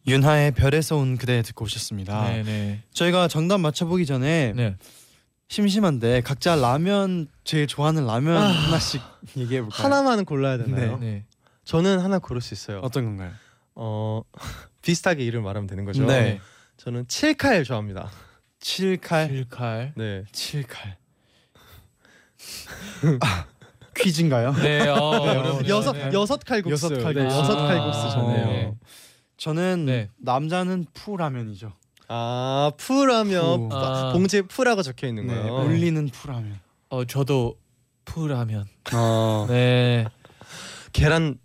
윤하의 0.08 0.52
별에서 0.52 0.96
온 0.96 1.18
그대 1.18 1.42
듣고 1.42 1.66
오셨습니다. 1.66 2.30
네, 2.30 2.44
네. 2.44 2.80
저희가 2.94 3.28
정답 3.28 3.60
맞춰보기 3.60 4.06
전에 4.06 4.54
네. 4.56 4.76
심심한데 5.50 6.22
각자 6.22 6.56
라면 6.56 7.28
제일 7.44 7.68
좋아하는 7.68 8.06
라면 8.06 8.42
하나씩 8.42 9.02
얘기해 9.36 9.62
볼까요? 9.62 9.84
하나만 9.84 10.24
골라야 10.24 10.58
되나요? 10.58 10.98
네. 10.98 11.26
저는 11.66 12.00
하나 12.00 12.20
고를 12.20 12.42
수 12.42 12.54
있어요. 12.54 12.80
어떤 12.80 13.04
건가요? 13.04 13.32
어 13.76 14.22
비슷하게 14.82 15.26
이름 15.26 15.44
말하면 15.44 15.68
되는 15.68 15.84
거죠. 15.84 16.06
네. 16.06 16.40
저는 16.78 17.08
칠칼 17.10 17.66
좋아합니다. 17.66 18.10
칠칼 18.62 19.28
실칼. 19.28 19.94
네. 19.98 20.24
칠칼 20.32 20.96
퀴즈인가요? 23.98 24.54
네. 24.54 24.88
어, 24.88 24.96
어렵네요. 24.96 25.68
여섯 25.68 25.92
네. 25.92 26.12
여섯 26.14 26.38
칼국수. 26.46 26.72
여섯 26.72 27.04
칼국수. 27.04 27.20
네, 27.20 27.26
여섯 27.26 27.58
아, 27.58 27.68
칼국수 27.68 28.12
좋네요. 28.12 28.46
네. 28.46 28.74
저는 29.38 29.86
네. 29.86 30.10
남자는 30.18 30.86
푸라면이죠. 30.94 31.72
아 32.10 32.72
푸라면 32.78 33.70
푸. 33.70 33.76
아. 33.76 34.12
봉지에 34.14 34.42
푸라고 34.44 34.82
적혀 34.82 35.08
있는 35.08 35.28
네, 35.28 35.36
거예요. 35.36 35.54
울리는 35.66 36.08
푸라면. 36.08 36.60
어, 36.90 37.06
저도 37.06 37.56
푸라면. 38.06 38.66
어. 38.94 39.46
네. 39.50 40.06
계란 40.94 41.38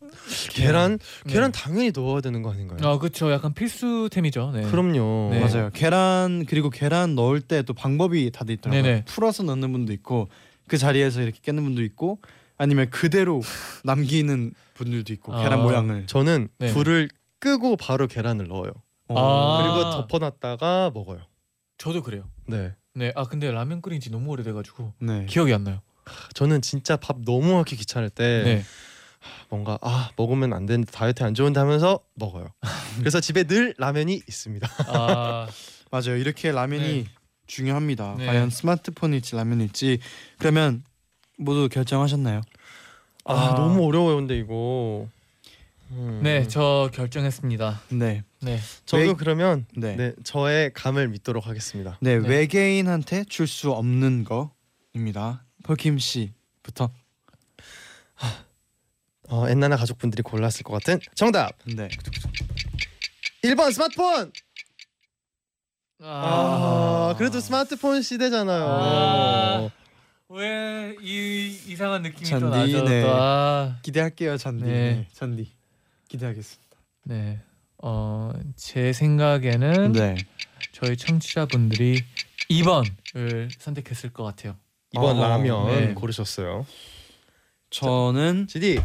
계란 0.50 0.98
네. 1.26 1.32
계란 1.32 1.52
당연히 1.52 1.90
넣어야 1.92 2.20
되는 2.20 2.42
거 2.42 2.52
아닌가요? 2.52 2.88
어, 2.88 2.98
그렇죠. 2.98 3.30
약간 3.32 3.52
필수템이죠. 3.52 4.52
네. 4.52 4.62
그럼요. 4.70 5.30
네. 5.32 5.40
맞아요. 5.40 5.70
계란 5.74 6.46
그리고 6.46 6.70
계란 6.70 7.14
넣을 7.14 7.40
때 7.40 7.62
또 7.62 7.74
방법이 7.74 8.30
다돼 8.30 8.54
있더라고요. 8.54 8.82
네네. 8.82 9.04
풀어서 9.06 9.42
넣는 9.42 9.72
분도 9.72 9.92
있고 9.92 10.28
그 10.68 10.78
자리에서 10.78 11.20
이렇게 11.22 11.38
깨는 11.42 11.62
분도 11.64 11.82
있고 11.82 12.20
아니면 12.56 12.88
그대로 12.90 13.42
남기는 13.84 14.54
분들도 14.74 15.12
있고 15.14 15.34
아. 15.34 15.42
계란 15.42 15.62
모양을. 15.62 16.06
저는 16.06 16.48
네. 16.58 16.72
불을 16.72 17.08
끄고 17.42 17.76
바로 17.76 18.06
계란을 18.06 18.46
넣어요. 18.46 18.70
아. 19.08 19.58
그리고 19.60 19.90
덮어놨다가 19.90 20.92
먹어요. 20.94 21.20
저도 21.76 22.02
그래요. 22.02 22.30
네. 22.46 22.72
네. 22.94 23.12
아, 23.16 23.24
근데 23.24 23.50
라면 23.50 23.82
끓인 23.82 24.00
지 24.00 24.10
너무 24.10 24.30
오래돼가지고 24.30 24.92
네. 25.00 25.26
기억이 25.26 25.52
안 25.52 25.64
나요. 25.64 25.80
저는 26.34 26.62
진짜 26.62 26.96
밥 26.96 27.18
너무 27.24 27.58
하기 27.58 27.76
귀찮을 27.76 28.10
때 28.10 28.42
네. 28.44 28.64
뭔가 29.48 29.78
아 29.82 30.10
먹으면 30.16 30.52
안 30.52 30.66
되는데 30.66 30.90
다이어트 30.90 31.22
안 31.24 31.34
좋은데 31.34 31.58
하면서 31.58 31.98
먹어요. 32.14 32.46
그래서 32.98 33.18
집에 33.20 33.42
늘 33.44 33.74
라면이 33.76 34.14
있습니다. 34.28 34.68
아, 34.88 35.48
맞아요. 35.90 36.16
이렇게 36.16 36.52
라면이 36.52 36.84
네. 36.84 37.04
중요합니다. 37.48 38.16
네. 38.18 38.26
과연 38.26 38.50
스마트폰일지 38.50 39.34
라면일지 39.34 39.98
그러면 40.38 40.84
모두 41.38 41.68
결정하셨나요? 41.68 42.40
아, 43.24 43.34
아. 43.34 43.54
너무 43.54 43.84
어려워요 43.84 44.16
근데 44.16 44.36
이거. 44.38 45.08
음. 45.92 46.20
네, 46.22 46.46
저 46.48 46.90
결정했습니다. 46.92 47.82
네. 47.90 48.24
네. 48.40 48.58
저도 48.86 49.02
왜- 49.02 49.12
그러면 49.14 49.66
네. 49.76 49.94
네. 49.96 50.14
저의 50.24 50.72
감을 50.72 51.08
믿도록 51.08 51.46
하겠습니다. 51.46 51.98
네, 52.00 52.18
네. 52.18 52.28
외계인한테 52.28 53.24
줄 53.24 53.46
수 53.46 53.72
없는 53.72 54.24
거입니다. 54.24 55.44
펄킴 55.64 55.98
씨부터. 55.98 56.90
어, 59.28 59.48
엔나나 59.48 59.76
가족분들이 59.76 60.22
골랐을 60.22 60.62
것 60.64 60.72
같은 60.74 60.98
정답 61.14 61.52
네. 61.64 61.88
1번 63.44 63.72
스마트폰. 63.72 64.32
아, 66.04 67.10
아, 67.12 67.14
그래도 67.16 67.40
스마트폰 67.40 68.02
시대잖아요. 68.02 68.64
아. 68.68 69.70
왜이 70.28 71.48
이상한 71.68 72.02
느낌이 72.02 72.22
또 72.30 72.40
잔디, 72.40 72.46
나죠? 72.72 72.84
네. 72.84 73.02
또, 73.02 73.08
아, 73.12 73.78
기대할게요, 73.82 74.36
잔디. 74.38 74.64
네. 74.64 74.70
네. 74.70 75.08
잔디. 75.12 75.52
기대하겠습니다. 76.12 76.76
네. 77.04 77.40
어, 77.78 78.32
제 78.56 78.92
생각에는 78.92 79.92
네. 79.92 80.16
저희 80.72 80.96
청취자분들이 80.96 82.04
2번을 82.50 83.50
선택했을 83.58 84.10
것 84.12 84.22
같아요. 84.24 84.56
이번 84.92 85.18
어, 85.18 85.28
라면 85.28 85.66
네. 85.68 85.94
고르셨어요. 85.94 86.66
저는 87.70 88.46
GD. 88.46 88.80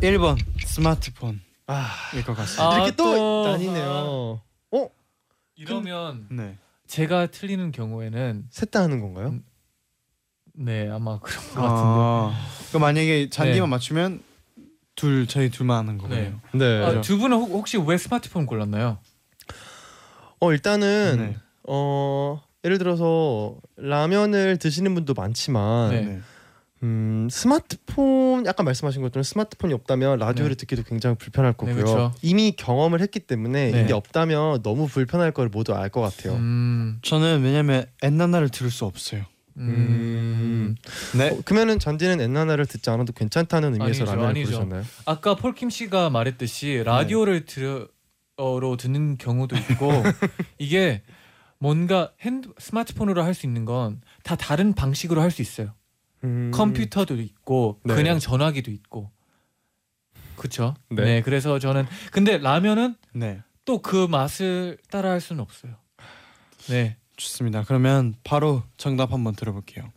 1번 0.00 0.38
스마트폰일 0.64 1.40
아, 1.66 1.88
것 2.24 2.36
같습니다. 2.36 2.70
아, 2.70 2.74
이렇게 2.76 2.92
또, 2.94 3.14
또- 3.16 3.48
나뉘네요. 3.50 4.40
어? 4.70 4.90
이러면 5.56 6.28
네. 6.30 6.56
제가 6.86 7.26
틀리는 7.32 7.72
경우에는 7.72 8.46
셋 8.50 8.70
다 8.70 8.80
하는 8.82 9.00
건가요? 9.00 9.30
음, 9.30 9.44
네 10.54 10.88
아마 10.88 11.18
그런 11.18 11.42
것 11.48 11.54
같은데. 11.54 11.64
아, 11.66 12.46
그럼 12.68 12.82
만약에 12.82 13.28
잔디만 13.28 13.68
네. 13.68 13.70
맞추면 13.74 14.22
둘 14.98 15.28
저희 15.28 15.48
둘만 15.48 15.78
하는 15.78 15.96
거예요. 15.98 16.40
네. 16.52 16.84
아, 16.84 17.00
두 17.00 17.18
분은 17.18 17.36
혹- 17.36 17.50
혹시 17.52 17.76
왜 17.78 17.96
스마트폰 17.96 18.46
골랐나요? 18.46 18.98
어 20.40 20.52
일단은 20.52 21.16
네. 21.18 21.36
어 21.68 22.40
예를 22.64 22.78
들어서 22.78 23.56
라면을 23.76 24.56
드시는 24.58 24.94
분도 24.94 25.14
많지만 25.14 25.90
네. 25.90 26.00
네. 26.02 26.20
음 26.82 27.28
스마트폰 27.30 28.46
약간 28.46 28.64
말씀하신 28.64 29.02
것처럼 29.02 29.22
스마트폰이 29.24 29.72
없다면 29.74 30.18
라디오를 30.18 30.54
네. 30.54 30.60
듣기도 30.60 30.82
굉장히 30.84 31.16
불편할 31.16 31.52
거고요. 31.52 31.74
그렇죠. 31.74 32.14
이미 32.22 32.52
경험을 32.52 33.00
했기 33.00 33.18
때문에 33.20 33.70
네. 33.72 33.82
이게 33.82 33.92
없다면 33.92 34.62
너무 34.62 34.86
불편할 34.86 35.32
걸 35.32 35.48
모두 35.48 35.74
알 35.74 35.88
것 35.90 36.00
같아요. 36.00 36.34
음, 36.34 36.98
저는 37.02 37.42
왜냐면 37.42 37.86
엔나나를 38.02 38.48
들을 38.50 38.70
수 38.70 38.84
없어요. 38.84 39.24
음. 39.58 40.74
네. 41.16 41.30
어, 41.30 41.40
그러면은 41.44 41.78
잔디는 41.78 42.20
엔나나를 42.20 42.66
듣지 42.66 42.90
않아도 42.90 43.12
괜찮다는 43.12 43.72
의미에서 43.74 44.02
아니죠, 44.02 44.04
라면을 44.04 44.28
아니죠. 44.30 44.50
고르셨나요? 44.52 44.84
아까 45.06 45.34
폴킴 45.36 45.70
씨가 45.70 46.10
말했듯이 46.10 46.82
라디오를 46.84 47.44
들어 47.44 47.88
로 48.36 48.76
듣는 48.76 49.18
경우도 49.18 49.56
있고 49.56 49.90
이게 50.58 51.02
뭔가 51.58 52.12
핸드 52.20 52.48
스마트폰으로 52.58 53.24
할 53.24 53.34
수 53.34 53.46
있는 53.46 53.64
건 53.64 54.00
다 54.22 54.36
다른 54.36 54.74
방식으로 54.74 55.20
할 55.20 55.30
수 55.32 55.42
있어요. 55.42 55.74
음. 56.22 56.50
컴퓨터도 56.54 57.16
있고 57.16 57.80
네. 57.84 57.94
그냥 57.94 58.18
전화기도 58.20 58.70
있고 58.70 59.10
그렇죠. 60.36 60.74
네. 60.90 61.02
네. 61.04 61.22
그래서 61.22 61.58
저는 61.58 61.86
근데 62.12 62.38
라면은 62.38 62.94
네. 63.12 63.42
또그 63.64 64.06
맛을 64.08 64.78
따라할 64.90 65.20
수는 65.20 65.42
없어요. 65.42 65.72
네. 66.68 66.96
좋습니다. 67.18 67.62
그러면 67.64 68.14
바로 68.24 68.62
정답 68.76 69.12
한번 69.12 69.34
들어볼게요. 69.34 69.92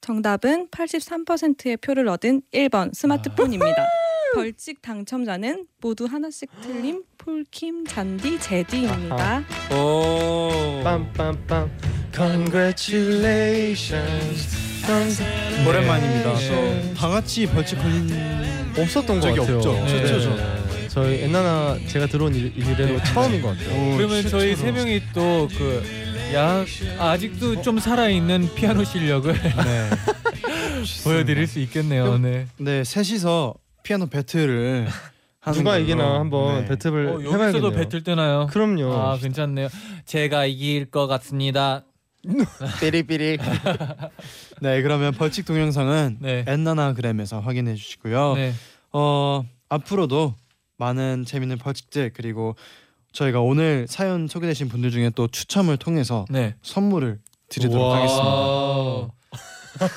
정답은 0.00 0.68
83%의 0.68 1.76
표를 1.78 2.06
얻은 2.08 2.42
1번 2.52 2.94
스마트폰입니다. 2.94 3.86
벌칙 4.34 4.82
당첨자는 4.82 5.66
모두 5.80 6.04
하나씩 6.04 6.50
틀린 6.60 7.02
폴킴, 7.18 7.86
잔디, 7.86 8.38
제디입니다. 8.38 9.42
오. 9.72 10.50
빰빰빰 10.84 11.70
Congratulations 12.14 14.56
오랜만입니다. 15.66 16.34
네. 16.34 16.94
또다 16.94 17.08
같이 17.08 17.46
벌칙 17.46 17.78
걸린 17.78 18.10
없었던 18.78 19.20
것 19.20 19.22
적이 19.22 19.38
같아요. 19.40 19.56
없죠. 19.56 19.72
네. 19.72 19.88
최초죠. 19.88 20.65
저희 20.96 21.24
엔나나 21.24 21.76
제가 21.88 22.06
들어온 22.06 22.34
일, 22.34 22.54
네. 22.54 23.04
처음인 23.04 23.42
것 23.42 23.48
같아요. 23.48 23.92
오, 23.92 23.96
그러면 23.98 24.26
저희. 24.28 24.56
세 24.56 24.72
명이 24.72 25.02
또그약 25.12 26.66
아직도 26.98 27.60
좀 27.60 27.78
살아 27.78 28.08
있는 28.08 28.48
피아노 28.54 28.82
실력을 28.82 29.30
네. 29.30 29.90
보여드릴 31.04 31.46
수 31.48 31.58
있겠네요. 31.58 32.16
네. 32.16 32.46
네, 32.56 32.82
셋이서 32.82 33.52
피아노 33.82 34.06
배틀을 34.06 34.88
하는 35.40 35.58
누가 35.58 35.72
걸로. 35.72 35.82
이기나 35.82 36.14
한번 36.18 36.60
네. 36.62 36.68
배틀을 36.68 37.06
어, 37.08 37.12
여기서도 37.16 37.34
해봐야겠네요. 37.34 37.70
배틀 37.72 38.02
뜨나요? 38.02 38.46
그럼요. 38.50 38.90
아 38.94 39.18
괜찮네요. 39.18 39.68
제가 40.06 40.46
이길 40.46 40.86
것 40.86 41.06
같습니다. 41.08 41.84
삐리삐리. 42.80 43.36
네, 44.62 44.80
그러면 44.80 45.12
벌칙 45.12 45.44
동영상은 45.44 46.16
네. 46.22 46.42
엔나나그램에서 46.48 47.40
확인해 47.40 47.74
주시고요. 47.74 48.32
네. 48.36 48.54
어, 48.94 49.44
앞으로도 49.68 50.34
많은 50.78 51.24
재밌는 51.26 51.58
벌칙들 51.58 52.12
그리고 52.14 52.54
저희가 53.12 53.40
오늘 53.40 53.86
사연 53.88 54.28
소개되신 54.28 54.68
분들 54.68 54.90
중에 54.90 55.10
또 55.14 55.26
추첨을 55.28 55.76
통해서 55.78 56.26
네. 56.28 56.54
선물을 56.62 57.18
드리도록 57.48 57.82
우와. 57.82 57.96
하겠습니다. 57.98 59.16
아. 59.80 59.88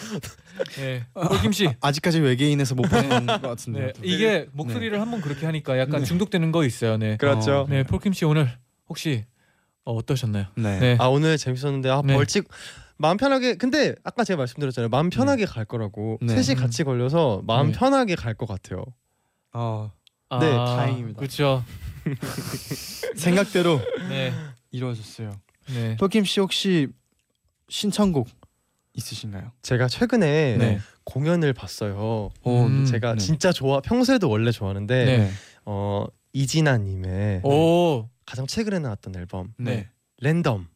네. 0.78 1.06
폴킴 1.14 1.52
씨. 1.52 1.70
아 1.82 1.92
직까지 1.92 2.20
외계인에서 2.20 2.76
못 2.76 2.84
보는 2.84 3.26
것 3.26 3.42
같은데. 3.42 3.94
네. 3.94 3.94
이게 4.04 4.48
목소리를 4.52 5.00
한번 5.00 5.22
그렇게 5.22 5.46
하니까 5.46 5.78
약간 5.80 6.02
네. 6.02 6.06
중독되는 6.06 6.52
거 6.52 6.66
있어요. 6.66 6.98
네. 6.98 7.18
그렇죠. 7.18 7.62
어, 7.62 7.68
네. 7.70 7.84
폴킴 7.84 8.14
씨 8.14 8.26
오늘 8.26 8.50
혹시 8.88 9.26
어, 9.86 9.94
어떠셨나요? 9.96 10.48
네. 10.56 10.80
네. 10.80 10.98
아 11.00 11.08
오늘 11.08 11.38
재밌었는데 11.38 11.90
아 11.90 12.02
네. 12.06 12.14
벌칙 12.14 12.48
마음 12.98 13.16
편하게 13.18 13.56
근데 13.56 13.96
아까 14.04 14.24
제가 14.26 14.38
말씀드렸잖아요. 14.38 14.90
마음 14.90 15.10
편하게 15.10 15.46
갈 15.46 15.64
거라고 15.66 16.20
네. 16.22 16.42
셋이 16.42 16.60
같이 16.60 16.84
걸려서 16.84 17.42
마음 17.46 17.68
네. 17.72 17.78
편하게 17.78 18.16
갈 18.16 18.34
것 18.36 18.46
같아요. 18.48 18.84
어, 19.54 19.92
네, 20.40 20.52
다행입니다. 20.52 21.20
그렇죠. 21.20 21.64
생각대로 23.16 23.80
네. 24.10 24.32
이루어졌어요. 24.72 25.32
네. 25.74 25.96
폴킴 25.98 26.26
씨 26.26 26.40
혹시 26.40 26.88
신청곡 27.70 28.28
있으신가요? 28.94 29.52
제가 29.62 29.88
최근에 29.88 30.58
네. 30.58 30.80
공연을 31.04 31.54
봤어요. 31.54 32.32
어, 32.42 32.66
음, 32.66 32.86
제가 32.86 33.14
네. 33.16 33.20
진짜 33.20 33.52
좋아 33.52 33.80
평소에도 33.82 34.30
원래 34.30 34.52
좋아하는데 34.52 35.06
네. 35.06 35.32
어 35.66 36.06
이진아 36.34 36.78
님의 36.78 37.42
오. 37.44 38.08
가장 38.26 38.46
최근에 38.48 38.80
나왔던 38.80 39.16
앨범 39.16 39.54
네. 39.58 39.88
랜덤. 40.20 40.68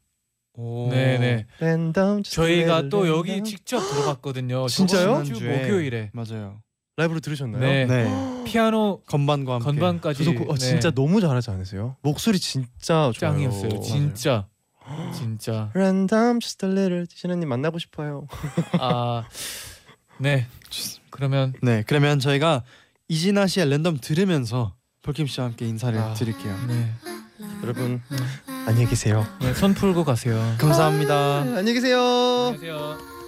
오. 0.55 0.89
네네. 0.89 1.47
랜덤. 1.59 2.21
저희가 2.23 2.89
또 2.89 3.07
여기 3.07 3.31
랜덤. 3.31 3.45
직접 3.45 3.79
들어봤거든요. 3.79 4.67
진짜요? 4.67 5.23
목요일에. 5.23 6.11
맞아요. 6.13 6.61
라이브로 6.95 7.19
들으셨나요? 7.19 7.61
네. 7.61 7.85
네. 7.85 8.43
피아노 8.45 9.01
건반과 9.07 9.53
함께. 9.55 9.65
건반까지. 9.65 10.23
저도 10.23 10.37
그- 10.37 10.51
어, 10.51 10.55
네. 10.55 10.59
진짜 10.59 10.91
너무 10.91 11.21
잘하지 11.21 11.49
않으세요? 11.51 11.95
목소리 12.01 12.39
진짜 12.39 13.11
좋아요. 13.13 13.33
짱이었어요. 13.33 13.81
진짜. 13.81 14.47
진짜. 15.15 15.71
랜덤 15.73 16.39
just 16.39 16.65
a 16.65 16.71
little 16.71 17.07
지나님 17.07 17.49
만나고 17.49 17.79
싶어요. 17.79 18.27
아. 18.79 19.23
네. 20.19 20.45
그러면 21.09 21.53
네. 21.61 21.83
그러면 21.87 22.19
저희가 22.19 22.63
이진아 23.07 23.47
씨의 23.47 23.69
랜덤 23.69 23.97
들으면서 23.99 24.75
폴킴 25.03 25.25
씨와 25.27 25.47
함께 25.47 25.65
인사를 25.67 25.97
아. 25.97 26.13
드릴게요. 26.13 26.55
네. 26.67 26.91
여러분 27.63 28.01
안녕히 28.67 28.87
계세요. 28.87 29.25
네, 29.41 29.53
손 29.53 29.73
풀고 29.73 30.03
가세요. 30.03 30.35
감사합니다. 30.59 31.41
안녕히 31.41 31.73
계세요. 31.73 31.99
안녕하세요. 32.53 33.22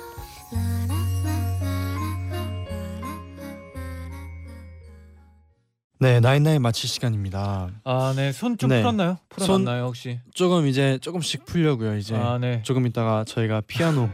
네, 6.06 6.20
나인나인 6.20 6.62
마칠 6.62 6.88
시간입니다. 6.88 7.72
아, 7.84 8.14
네. 8.16 8.32
손 8.32 8.60
좀 8.60 8.70
네. 8.70 8.82
풀었나요? 8.82 9.18
풀어놨나요, 9.30 9.86
혹시? 9.86 10.20
조금 10.36 10.68
이제 10.68 11.00
조금씩 11.02 11.46
풀려고요. 11.46 11.98
이제 11.98 12.16
아, 12.16 12.38
네. 12.40 12.62
조금 12.62 12.86
있다가 12.86 13.24
저희가 13.24 13.62
피아노 13.66 14.08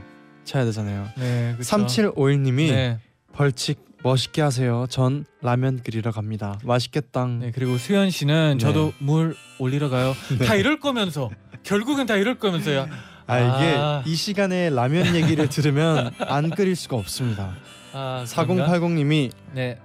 쳐야 0.45 0.63
되잖아요. 0.63 1.09
네. 1.17 1.53
그쵸. 1.57 1.69
3751님이 1.75 2.71
네. 2.71 2.99
벌칙 3.33 3.83
멋있게 4.03 4.41
하세요. 4.41 4.85
전 4.89 5.25
라면 5.41 5.81
끓이러 5.83 6.11
갑니다. 6.13 6.57
맛있겠당. 6.63 7.39
네, 7.39 7.51
그리고 7.53 7.77
수현 7.77 8.09
씨는 8.09 8.55
네. 8.57 8.63
저도 8.65 8.93
물 8.99 9.35
올리러 9.59 9.89
가요. 9.89 10.13
다 10.47 10.55
이럴 10.55 10.79
거면서 10.79 11.29
결국은 11.63 12.05
다 12.05 12.15
이럴 12.15 12.39
거면서요. 12.39 12.87
아 13.27 13.37
이게 13.37 13.75
아. 13.77 14.01
이 14.05 14.15
시간에 14.15 14.69
라면 14.69 15.13
얘기를 15.13 15.49
들으면 15.49 16.11
안 16.25 16.51
끓일 16.51 16.77
수가 16.77 16.95
없습니다. 16.95 17.53
아, 17.91 18.23
그런가? 18.33 18.65
4080님이 18.67 19.31
네. 19.51 19.77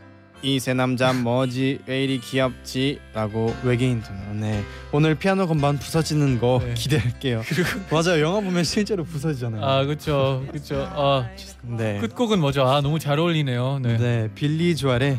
이 0.43 0.59
새 0.61 0.75
남자 0.75 1.13
뭐지 1.13 1.81
왜 1.87 2.05
이리 2.05 2.21
귀엽지라고 2.21 3.55
외계인 3.65 4.03
톤으로 4.03 4.35
네 4.35 4.63
오늘 4.93 5.15
피아노 5.15 5.47
건반 5.47 5.79
부서지는 5.79 6.39
거 6.39 6.61
네. 6.65 6.75
기대할게요. 6.75 7.43
맞아요 7.91 8.21
영화 8.23 8.41
보면 8.41 8.63
실제로 8.65 9.03
부서지잖아요. 9.05 9.65
아, 9.65 9.85
그렇죠. 9.85 10.45
그렇죠. 10.49 10.89
아, 10.95 11.29
네. 11.63 11.99
끝곡은 11.99 12.39
뭐죠? 12.41 12.65
아, 12.67 12.81
너무 12.81 12.99
잘 12.99 13.19
어울리네요. 13.19 13.81
네. 13.83 13.97
네 13.97 14.29
빌리 14.35 14.77
조엘의 14.77 15.19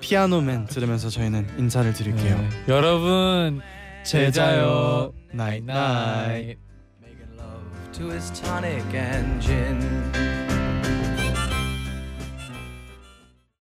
Piano 0.00 0.41
Man 0.41 0.66
들으면서 0.66 1.08
저희는 1.08 1.46
인사를 1.58 1.92
드릴게요. 1.92 2.36
네. 2.36 2.48
여러분 2.68 3.60
잘 4.04 4.50
자요 4.50 5.12
night 5.32 5.64
night 5.64 6.58